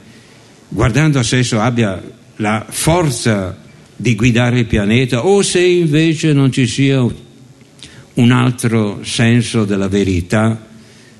[0.69, 2.03] guardando se esso abbia
[2.37, 3.57] la forza
[3.97, 7.07] di guidare il pianeta o se invece non ci sia
[8.15, 10.67] un altro senso della verità,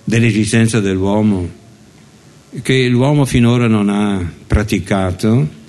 [0.03, 1.49] dell'esistenza dell'uomo,
[2.63, 5.63] che l'uomo finora non ha praticato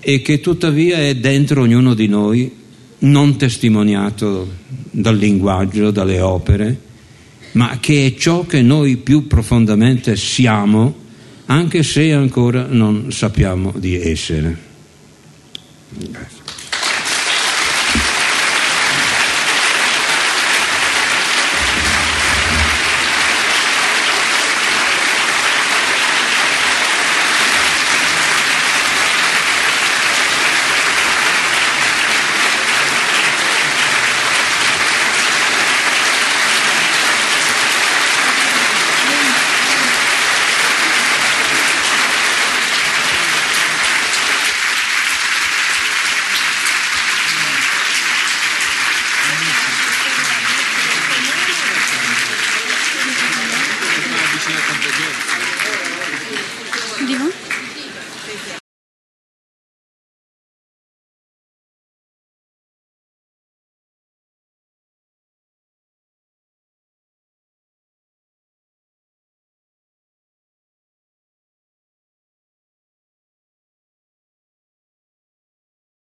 [0.00, 2.52] e che tuttavia è dentro ognuno di noi
[3.00, 4.48] non testimoniato
[4.90, 6.80] dal linguaggio, dalle opere,
[7.52, 11.06] ma che è ciò che noi più profondamente siamo,
[11.46, 14.66] anche se ancora non sappiamo di essere.